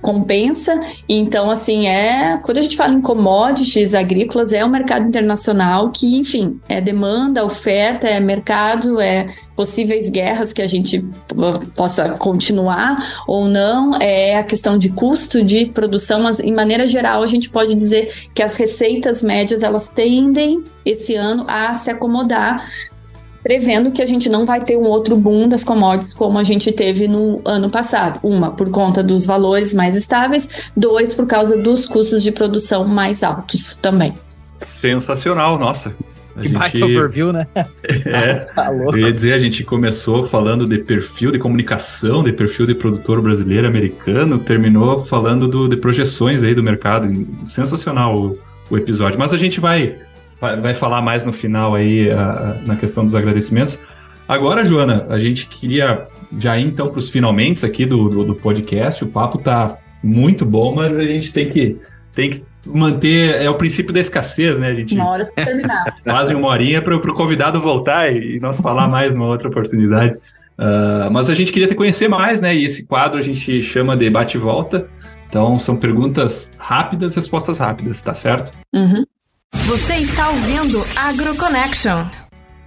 [0.00, 5.90] compensa, então assim, é, quando a gente fala em commodities, agrícolas é um mercado internacional
[5.90, 11.05] que, enfim, é demanda, oferta, é mercado, é possíveis guerras que a gente
[11.74, 17.22] possa continuar ou não, é a questão de custo de produção, mas em maneira geral
[17.22, 22.68] a gente pode dizer que as receitas médias elas tendem esse ano a se acomodar
[23.43, 26.70] prevendo que a gente não vai ter um outro boom das commodities como a gente
[26.72, 28.20] teve no ano passado.
[28.22, 33.22] Uma, por conta dos valores mais estáveis, dois, por causa dos custos de produção mais
[33.22, 34.14] altos também.
[34.57, 35.95] Sensacional, nossa.
[36.34, 36.59] A gente...
[36.59, 37.47] Baita overview, né?
[38.07, 42.66] É, tá eu ia dizer, a gente começou falando de perfil de comunicação, de perfil
[42.66, 47.12] de produtor brasileiro, americano, terminou falando do, de projeções aí do mercado.
[47.47, 48.38] Sensacional o,
[48.70, 49.18] o episódio.
[49.18, 49.99] Mas a gente vai
[50.51, 53.80] vai, falar mais no final aí a, na questão dos agradecimentos.
[54.26, 58.34] Agora, Joana, a gente queria já ir então para os finalmente aqui do, do, do,
[58.34, 59.05] podcast.
[59.05, 61.78] O papo tá muito bom, mas a gente tem que,
[62.12, 63.40] tem que manter.
[63.40, 64.68] É o princípio da escassez, né?
[64.68, 65.97] A gente uma hora terminar.
[66.03, 70.16] Quase uma horinha para o convidado voltar e, e, nós falar mais numa outra oportunidade.
[70.59, 72.55] Uh, mas a gente queria te conhecer mais, né?
[72.55, 74.88] E esse quadro a gente chama de bate-volta.
[75.28, 78.53] Então, são perguntas rápidas, respostas rápidas, tá certo?
[78.74, 79.05] Uhum.
[79.72, 82.03] Você está ouvindo AgroConnection.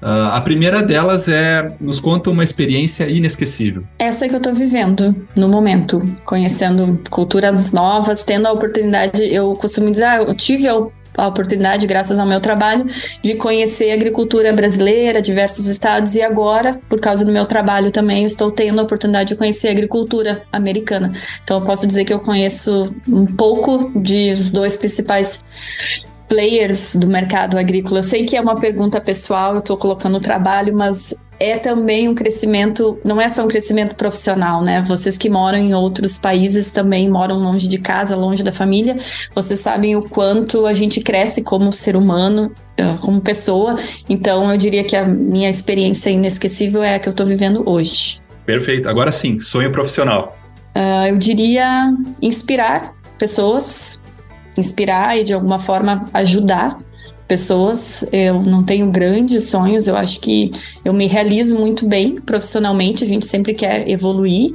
[0.01, 3.83] Uh, a primeira delas é nos conta uma experiência inesquecível.
[3.99, 9.23] Essa que eu estou vivendo no momento, conhecendo culturas novas, tendo a oportunidade.
[9.23, 10.73] Eu costumo dizer, ah, eu tive a
[11.17, 12.85] a oportunidade, graças ao meu trabalho,
[13.23, 18.21] de conhecer a agricultura brasileira, diversos estados, e agora, por causa do meu trabalho também,
[18.21, 21.13] eu estou tendo a oportunidade de conhecer a agricultura americana.
[21.43, 25.41] Então, eu posso dizer que eu conheço um pouco de os dois principais
[26.27, 27.99] players do mercado agrícola?
[27.99, 32.07] Eu sei que é uma pergunta pessoal, eu estou colocando no trabalho, mas é também
[32.07, 34.81] um crescimento, não é só um crescimento profissional, né?
[34.87, 38.97] Vocês que moram em outros países também moram longe de casa, longe da família,
[39.33, 43.75] vocês sabem o quanto a gente cresce como ser humano, eh, como pessoa.
[44.09, 48.21] Então, eu diria que a minha experiência inesquecível é a que eu estou vivendo hoje.
[48.45, 48.89] Perfeito.
[48.89, 50.37] Agora sim, sonho profissional.
[50.75, 54.01] Uh, eu diria inspirar pessoas,
[54.57, 56.79] inspirar e de alguma forma ajudar
[57.27, 58.05] pessoas.
[58.11, 60.51] Eu não tenho grandes sonhos, eu acho que
[60.83, 64.53] eu me realizo muito bem profissionalmente, a gente sempre quer evoluir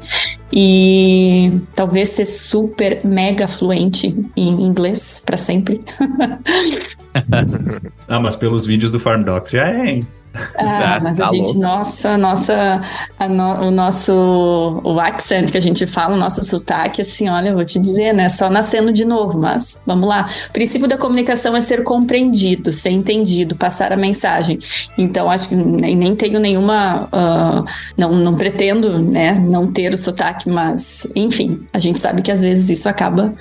[0.53, 5.83] e talvez ser super mega fluente em inglês para sempre.
[8.09, 10.07] ah, mas pelos vídeos do Farm Docs já é, hein?
[10.57, 11.61] Ah, mas tá a gente, louco.
[11.61, 12.81] nossa, nossa,
[13.29, 17.55] no, o nosso, o accent que a gente fala, o nosso sotaque, assim, olha, eu
[17.55, 20.29] vou te dizer, né, só nascendo de novo, mas vamos lá.
[20.49, 24.59] O princípio da comunicação é ser compreendido, ser entendido, passar a mensagem.
[24.97, 27.65] Então, acho que nem, nem tenho nenhuma, uh,
[27.97, 32.43] não, não pretendo, né, não ter o sotaque, mas, enfim, a gente sabe que às
[32.43, 33.35] vezes isso acaba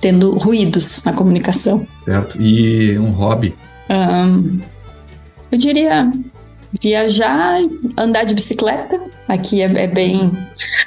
[0.00, 1.86] tendo ruídos na comunicação.
[2.04, 2.40] Certo.
[2.40, 3.54] E um hobby?
[3.88, 4.60] Um,
[5.50, 6.10] eu diria
[6.80, 7.60] viajar,
[7.96, 9.00] andar de bicicleta.
[9.28, 10.32] Aqui é, é, bem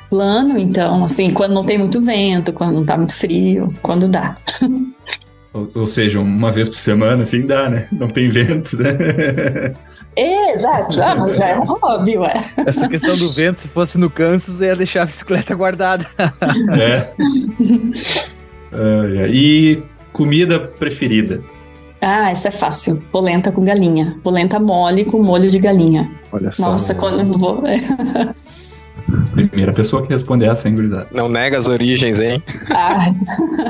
[0.10, 4.38] plano, então, assim, quando não tem muito vento, quando não tá muito frio, quando dá.
[5.54, 7.88] Ou, ou seja, uma vez por semana, assim dá, né?
[7.92, 9.74] Não tem vento, né?
[10.16, 11.02] É, exato.
[11.02, 12.34] Ah, mas já é um hobby, ué.
[12.66, 16.06] Essa questão do vento, se fosse no Kansas, ia deixar a bicicleta guardada.
[16.78, 17.14] É.
[18.74, 19.82] uh, e
[20.12, 21.42] comida preferida?
[22.08, 23.02] Ah, essa é fácil.
[23.12, 24.16] Polenta com galinha.
[24.22, 26.08] Polenta mole com molho de galinha.
[26.32, 26.70] Olha só.
[26.70, 27.64] Nossa, quando eu vou.
[29.34, 31.08] Primeira pessoa que responde essa, hein, gurizada?
[31.12, 32.44] Não nega as origens, hein?
[32.70, 33.12] Ah.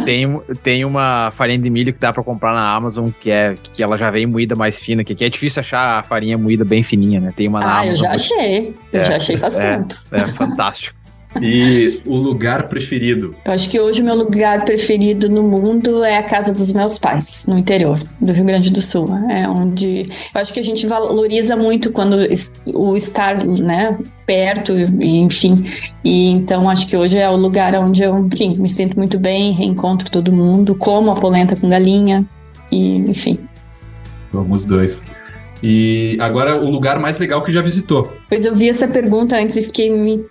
[0.03, 3.81] tem, tem uma farinha de milho que dá pra comprar na Amazon, que é que
[3.81, 6.83] ela já vem moída mais fina, que aqui é difícil achar a farinha moída bem
[6.83, 7.33] fininha, né?
[7.33, 7.91] Tem uma na ah, Amazon.
[7.91, 8.75] eu já achei.
[8.91, 9.95] Eu é, já achei faz é, tempo.
[10.11, 11.04] É, é fantástico.
[11.41, 13.35] E o lugar preferido?
[13.43, 16.97] Eu acho que hoje o meu lugar preferido no mundo é a casa dos meus
[16.97, 19.09] pais, no interior do Rio Grande do Sul.
[19.29, 22.17] É onde eu acho que a gente valoriza muito quando
[22.73, 25.63] o estar, né, perto, enfim.
[26.03, 29.51] E então acho que hoje é o lugar onde eu, enfim, me sinto muito bem,
[29.51, 32.25] reencontro todo mundo, como a polenta com galinha
[32.71, 33.39] e, enfim.
[34.31, 35.03] Vamos dois.
[35.63, 38.11] E agora o lugar mais legal que já visitou?
[38.29, 40.25] Pois eu vi essa pergunta antes e fiquei me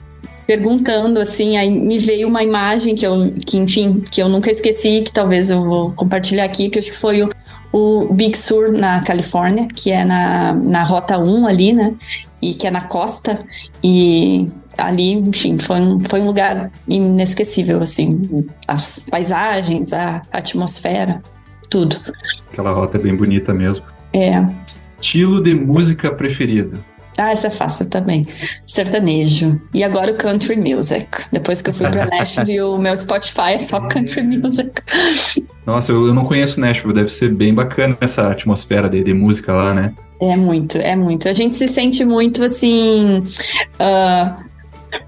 [0.47, 5.03] perguntando assim, aí me veio uma imagem que eu, que enfim, que eu nunca esqueci,
[5.03, 7.30] que talvez eu vou compartilhar aqui, que acho que foi o,
[7.72, 11.95] o Big Sur na Califórnia, que é na, na Rota 1 ali, né?
[12.40, 13.45] E que é na costa.
[13.82, 18.47] E ali, enfim, foi um, foi um lugar inesquecível, assim.
[18.68, 21.22] As paisagens, a atmosfera,
[21.70, 21.97] tudo.
[22.53, 23.84] Aquela rota é bem bonita mesmo.
[24.12, 24.45] É.
[25.01, 26.78] Estilo de música preferido?
[27.16, 28.26] Ah, essa é fácil também.
[28.66, 29.60] Sertanejo.
[29.72, 31.06] E agora o country music.
[31.30, 34.72] Depois que eu fui pra Nashville, o meu Spotify é só country music.
[35.66, 36.94] Nossa, eu, eu não conheço Nashville.
[36.94, 39.92] Deve ser bem bacana essa atmosfera de, de música lá, né?
[40.20, 41.28] É muito, é muito.
[41.28, 43.18] A gente se sente muito assim.
[43.18, 44.44] Uh,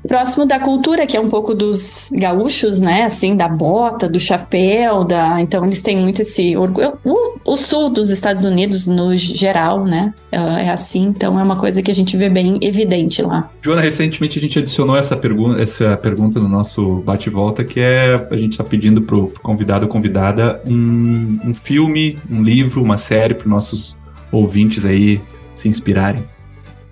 [0.07, 3.05] próximo da cultura, que é um pouco dos gaúchos, né?
[3.05, 5.41] Assim, da bota, do chapéu, da.
[5.41, 6.99] Então eles têm muito esse orgulho.
[7.05, 10.12] O, o sul dos Estados Unidos, no geral, né?
[10.30, 13.51] É, é assim, então é uma coisa que a gente vê bem evidente lá.
[13.61, 18.37] Joana, recentemente a gente adicionou essa pergunta, essa pergunta no nosso bate-volta, que é a
[18.37, 23.34] gente está pedindo pro, pro convidado ou convidada um, um filme, um livro, uma série
[23.34, 23.97] para nossos
[24.30, 25.20] ouvintes aí
[25.55, 26.22] se inspirarem.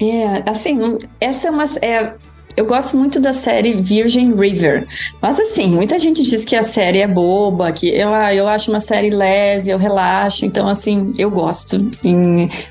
[0.00, 1.64] É, assim, essa é uma.
[1.82, 2.14] É,
[2.56, 4.86] eu gosto muito da série Virgin River.
[5.20, 8.80] Mas assim, muita gente diz que a série é boba, que eu, eu acho uma
[8.80, 10.44] série leve, eu relaxo.
[10.44, 11.78] Então, assim, eu gosto.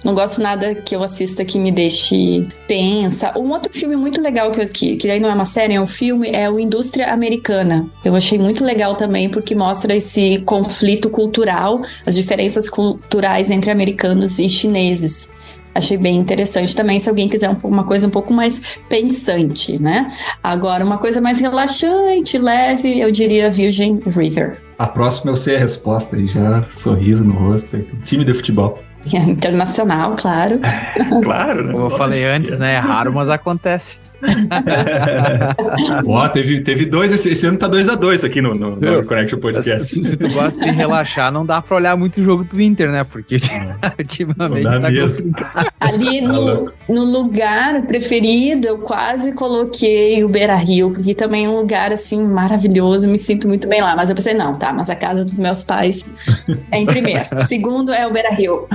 [0.03, 3.37] Não gosto nada que eu assista que me deixe tensa.
[3.37, 5.87] Um outro filme muito legal, que, que, que aí não é uma série, é um
[5.87, 7.87] filme, é o Indústria Americana.
[8.05, 14.39] Eu achei muito legal também, porque mostra esse conflito cultural, as diferenças culturais entre americanos
[14.39, 15.31] e chineses
[15.73, 20.11] achei bem interessante também, se alguém quiser uma coisa um pouco mais pensante, né?
[20.43, 24.59] Agora, uma coisa mais relaxante, leve, eu diria Virgin River.
[24.77, 27.79] A próxima eu sei a resposta e já sorriso no rosto.
[28.05, 28.81] Time de futebol.
[29.13, 30.59] Internacional, claro.
[31.23, 31.73] claro, né?
[31.73, 32.73] Como eu falei antes, né?
[32.73, 33.99] É raro, mas acontece.
[36.05, 39.05] Ó, teve, teve dois, esse, esse ano tá 2 a 2 aqui no, no, no
[39.05, 39.85] Connection Podcast.
[39.85, 42.91] Se, se, tu gosta de relaxar, não dá pra olhar muito o jogo do Inter,
[42.91, 43.03] né?
[43.03, 43.37] Porque
[43.99, 45.17] ultimamente tá mesmo.
[45.17, 45.71] complicado.
[45.79, 51.57] Ali no, no lugar preferido, eu quase coloquei o Beira Rio, porque também é um
[51.57, 53.95] lugar assim maravilhoso, me sinto muito bem lá.
[53.95, 56.05] Mas eu pensei, não, tá, mas a casa dos meus pais
[56.71, 57.25] é em primeiro.
[57.37, 58.67] O segundo é o Beira Rio.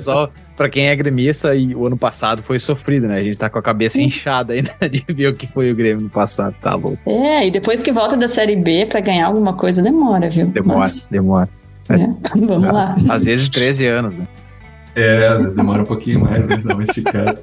[0.00, 3.20] Só pra quem é gremista, e o ano passado foi sofrido, né?
[3.20, 6.04] A gente tá com a cabeça inchada ainda de ver o que foi o Grêmio
[6.04, 6.98] no passado, tá louco.
[7.06, 10.46] É, e depois que volta da Série B pra ganhar alguma coisa, demora, viu?
[10.46, 11.08] Demora, Mas...
[11.08, 11.48] demora.
[11.88, 11.96] É,
[12.34, 12.96] vamos lá.
[13.08, 14.26] Às vezes 13 anos, né?
[14.94, 16.56] É, às vezes demora um pouquinho mais, né?
[16.64, 17.38] Dá uma esticada.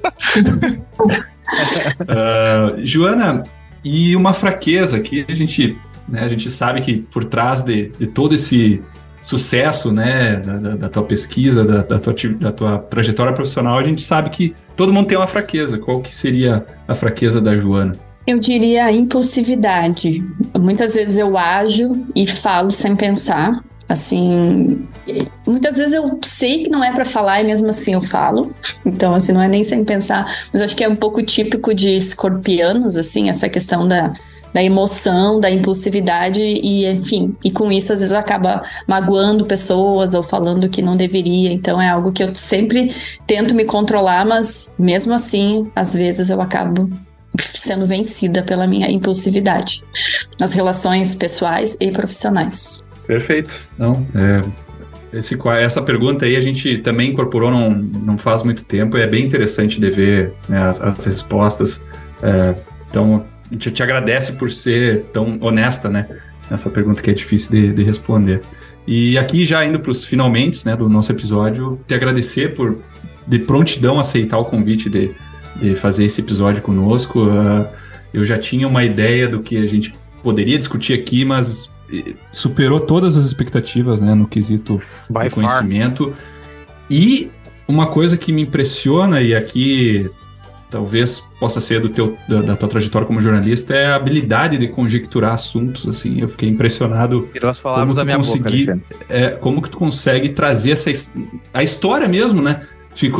[2.00, 3.44] uh, Joana,
[3.84, 5.76] e uma fraqueza que a gente,
[6.08, 8.82] né, a gente sabe que por trás de, de todo esse
[9.24, 13.82] sucesso, né, da, da, da tua pesquisa, da, da, tua, da tua trajetória profissional, a
[13.82, 15.78] gente sabe que todo mundo tem uma fraqueza.
[15.78, 17.92] Qual que seria a fraqueza da Joana?
[18.26, 20.22] Eu diria a impulsividade.
[20.58, 23.64] Muitas vezes eu ajo e falo sem pensar.
[23.88, 24.86] Assim,
[25.46, 28.54] muitas vezes eu sei que não é para falar e mesmo assim eu falo.
[28.84, 31.96] Então, assim, não é nem sem pensar, mas acho que é um pouco típico de
[31.96, 34.12] escorpianos, assim, essa questão da,
[34.54, 40.22] da emoção, da impulsividade e, enfim, e com isso às vezes acaba magoando pessoas ou
[40.22, 41.52] falando que não deveria.
[41.52, 42.94] Então é algo que eu sempre
[43.26, 46.88] tento me controlar, mas mesmo assim, às vezes eu acabo
[47.52, 49.82] sendo vencida pela minha impulsividade
[50.38, 52.86] nas relações pessoais e profissionais.
[53.08, 53.60] Perfeito.
[53.76, 58.96] Não, é, esse, essa pergunta aí a gente também incorporou não, não faz muito tempo
[58.96, 61.82] e é bem interessante de ver né, as, as, respostas.
[62.22, 62.54] É,
[62.88, 66.06] então, a gente te agradece por ser tão honesta, né?
[66.50, 68.40] Nessa pergunta que é difícil de, de responder.
[68.86, 72.78] E aqui, já indo para os finalmente né, do nosso episódio, te agradecer por
[73.26, 75.14] de prontidão aceitar o convite de
[75.56, 77.26] de fazer esse episódio conosco.
[77.26, 77.66] Uh,
[78.12, 79.92] eu já tinha uma ideia do que a gente
[80.22, 81.70] poderia discutir aqui, mas
[82.32, 86.10] superou todas as expectativas né, no quesito By do conhecimento.
[86.10, 86.18] Far.
[86.90, 87.30] E
[87.68, 90.10] uma coisa que me impressiona, e aqui
[90.74, 94.66] talvez possa ser do teu, da, da, tua trajetória como jornalista, é a habilidade de
[94.66, 95.86] conjecturar assuntos.
[95.86, 97.28] Assim, eu fiquei impressionado.
[97.32, 100.90] Tirou as palavras da minha consegui, boca, é, Como que tu consegue trazer essa
[101.52, 102.60] a história mesmo, né?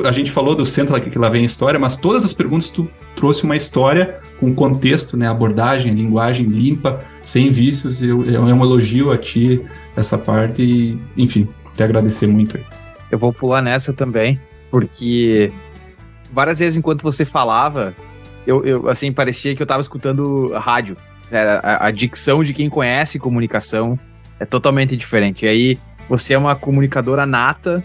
[0.05, 2.88] a gente falou do centro que lá vem a história, mas todas as perguntas tu
[3.16, 5.28] trouxe uma história com contexto, né?
[5.28, 8.00] Abordagem, linguagem limpa, sem vícios.
[8.00, 9.61] Eu, é um elogio a ti
[9.96, 12.57] essa parte e, enfim, te agradecer muito.
[12.57, 12.64] Aí.
[13.11, 14.40] Eu vou pular nessa também,
[14.70, 15.52] porque
[16.35, 17.95] várias vezes enquanto você falava,
[18.47, 20.97] eu, eu assim, parecia que eu estava escutando rádio.
[21.62, 23.99] A, a dicção de quem conhece comunicação
[24.39, 25.47] é totalmente diferente.
[25.47, 25.78] E aí
[26.09, 27.82] você é uma comunicadora nata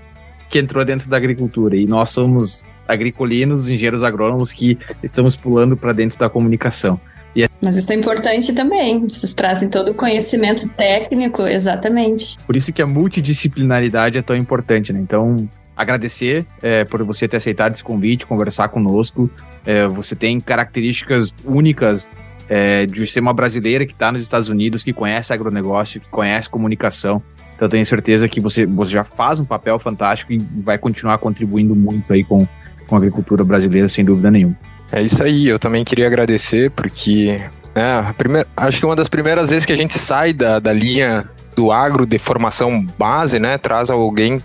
[0.50, 1.78] que entrou dentro da agricultura.
[1.78, 7.00] E nós somos agricolinos, engenheiros agrônomos que estamos pulando para dentro da comunicação.
[7.38, 7.48] É...
[7.62, 9.08] Mas isso é importante também.
[9.08, 12.38] Vocês trazem todo o conhecimento técnico, exatamente.
[12.46, 15.00] Por isso que a multidisciplinaridade é tão importante, né?
[15.00, 15.48] Então,
[15.80, 19.30] agradecer é, por você ter aceitado esse convite, conversar conosco.
[19.66, 22.10] É, você tem características únicas
[22.50, 26.50] é, de ser uma brasileira que está nos Estados Unidos, que conhece agronegócio, que conhece
[26.50, 27.24] comunicação.
[27.56, 31.18] Então eu tenho certeza que você, você já faz um papel fantástico e vai continuar
[31.18, 32.46] contribuindo muito aí com,
[32.86, 34.58] com a agricultura brasileira, sem dúvida nenhuma.
[34.92, 37.40] É isso aí, eu também queria agradecer, porque
[37.74, 41.26] né, primeira, acho que uma das primeiras vezes que a gente sai da, da linha
[41.56, 44.42] do agro de formação base, né, traz alguém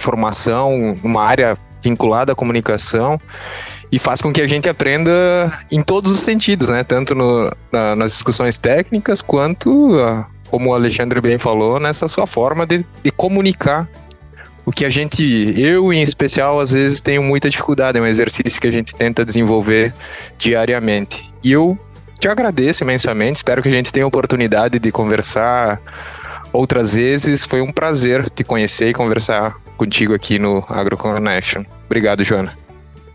[0.00, 3.20] formação numa área vinculada à comunicação
[3.90, 5.10] e faz com que a gente aprenda
[5.70, 6.82] em todos os sentidos, né?
[6.82, 9.96] Tanto no, na, nas discussões técnicas quanto
[10.50, 13.88] como o Alexandre bem falou, nessa sua forma de, de comunicar
[14.64, 15.22] o que a gente,
[15.56, 19.24] eu em especial, às vezes tenho muita dificuldade, é um exercício que a gente tenta
[19.24, 19.94] desenvolver
[20.36, 21.32] diariamente.
[21.42, 21.78] E eu
[22.18, 25.80] te agradeço imensamente, espero que a gente tenha oportunidade de conversar
[26.52, 27.44] outras vezes.
[27.44, 31.64] Foi um prazer te conhecer e conversar contigo aqui no AgroConnection.
[31.86, 32.56] Obrigado, Joana.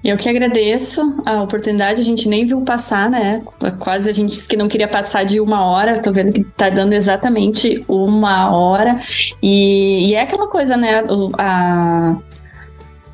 [0.03, 3.43] Eu que agradeço a oportunidade, a gente nem viu passar, né?
[3.77, 6.71] Quase a gente disse que não queria passar de uma hora, tô vendo que tá
[6.71, 8.99] dando exatamente uma hora.
[9.43, 11.03] E, e é aquela coisa, né?
[11.37, 12.17] A,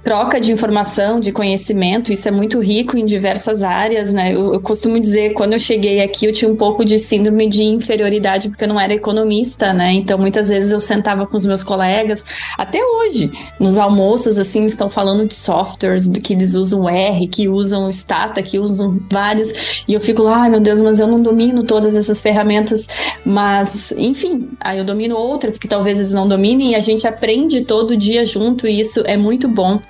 [0.07, 4.33] troca de informação, de conhecimento, isso é muito rico em diversas áreas, né?
[4.33, 7.61] Eu, eu, costumo dizer, quando eu cheguei aqui, eu tinha um pouco de síndrome de
[7.61, 9.91] inferioridade, porque eu não era economista, né?
[9.91, 12.23] Então, muitas vezes eu sentava com os meus colegas,
[12.57, 13.29] até hoje,
[13.59, 18.57] nos almoços, assim, estão falando de softwares, que eles usam R, que usam Stata, que
[18.59, 22.21] usam vários, e eu fico lá, ai meu Deus, mas eu não domino todas essas
[22.21, 22.87] ferramentas,
[23.25, 27.59] mas, enfim, aí eu domino outras que talvez eles não dominem, e a gente aprende
[27.65, 29.81] todo dia junto, e isso é muito bom.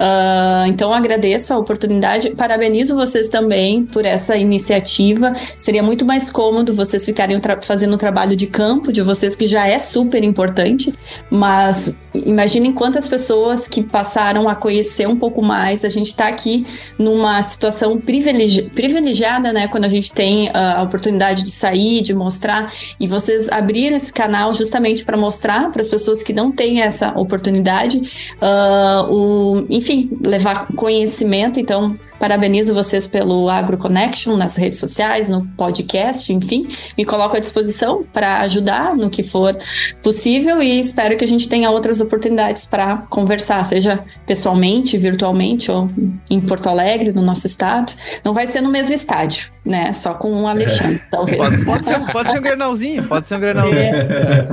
[0.00, 5.34] Uh, então agradeço a oportunidade, parabenizo vocês também por essa iniciativa.
[5.58, 9.66] Seria muito mais cômodo vocês ficarem fazendo o trabalho de campo de vocês, que já
[9.66, 10.94] é super importante,
[11.30, 15.84] mas imaginem quantas pessoas que passaram a conhecer um pouco mais.
[15.84, 16.64] A gente está aqui
[16.98, 19.68] numa situação privilegi privilegiada, né?
[19.68, 24.12] Quando a gente tem uh, a oportunidade de sair, de mostrar, e vocês abriram esse
[24.12, 27.98] canal justamente para mostrar para as pessoas que não têm essa oportunidade,
[28.40, 31.58] uh, o, enfim, enfim, levar conhecimento.
[31.58, 36.68] Então, parabenizo vocês pelo Agro Connection nas redes sociais, no podcast, enfim.
[36.96, 39.56] Me coloco à disposição para ajudar no que for
[40.02, 45.88] possível e espero que a gente tenha outras oportunidades para conversar, seja pessoalmente, virtualmente ou
[46.28, 47.94] em Porto Alegre, no nosso estado.
[48.22, 49.92] Não vai ser no mesmo estádio, né?
[49.94, 51.10] Só com um Alexandre, é.
[51.10, 51.38] talvez.
[51.38, 53.94] Pode, pode, ser, pode ser um granalzinho, pode ser um granalzinho.
[53.94, 54.44] É.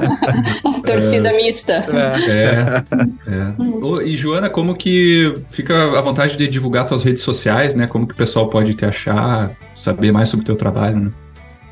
[0.88, 1.86] Torcida mista.
[2.30, 2.84] É.
[3.28, 4.03] é.
[4.05, 7.88] E Joana, como que fica a vontade de divulgar suas redes sociais, né?
[7.88, 11.12] Como que o pessoal pode te achar, saber mais sobre o teu trabalho, né?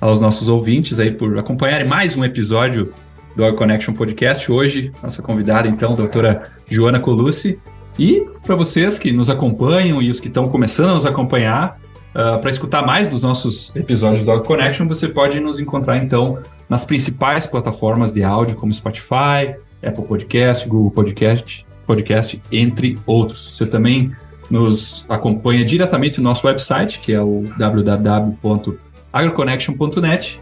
[0.00, 2.92] aos nossos ouvintes aí por acompanharem mais um episódio
[3.34, 4.50] do Our Connection Podcast.
[4.50, 7.58] Hoje, nossa convidada, então, a doutora Joana Colucci.
[7.98, 11.78] E para vocês que nos acompanham e os que estão começando a nos acompanhar,
[12.10, 16.38] uh, para escutar mais dos nossos episódios do Our Connection, você pode nos encontrar, então,
[16.68, 23.56] nas principais plataformas de áudio, como Spotify, Apple Podcast, Google Podcast, Podcast entre outros.
[23.56, 24.12] Você também
[24.50, 30.40] nos acompanha diretamente no nosso website, que é o www.agroconnection.net,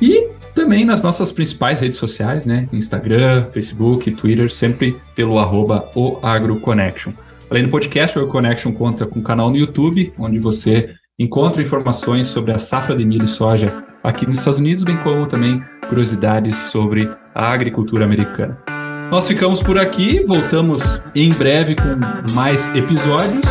[0.00, 2.68] e também nas nossas principais redes sociais, né?
[2.72, 7.12] Instagram, Facebook, Twitter, sempre pelo arroba o AgroConnection.
[7.50, 12.26] Além do podcast, o AgroConnection conta com um canal no YouTube, onde você encontra informações
[12.26, 16.56] sobre a safra de milho e soja aqui nos Estados Unidos, bem como também curiosidades
[16.56, 18.71] sobre a agricultura americana.
[19.12, 20.80] Nós ficamos por aqui, voltamos
[21.14, 23.44] em breve com mais episódios.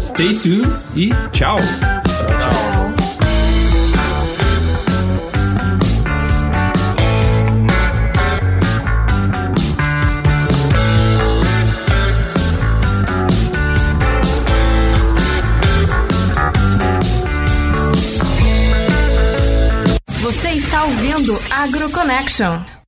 [0.00, 1.58] Stay tuned e tchau!
[20.22, 22.81] Você está ouvindo AgroConnection.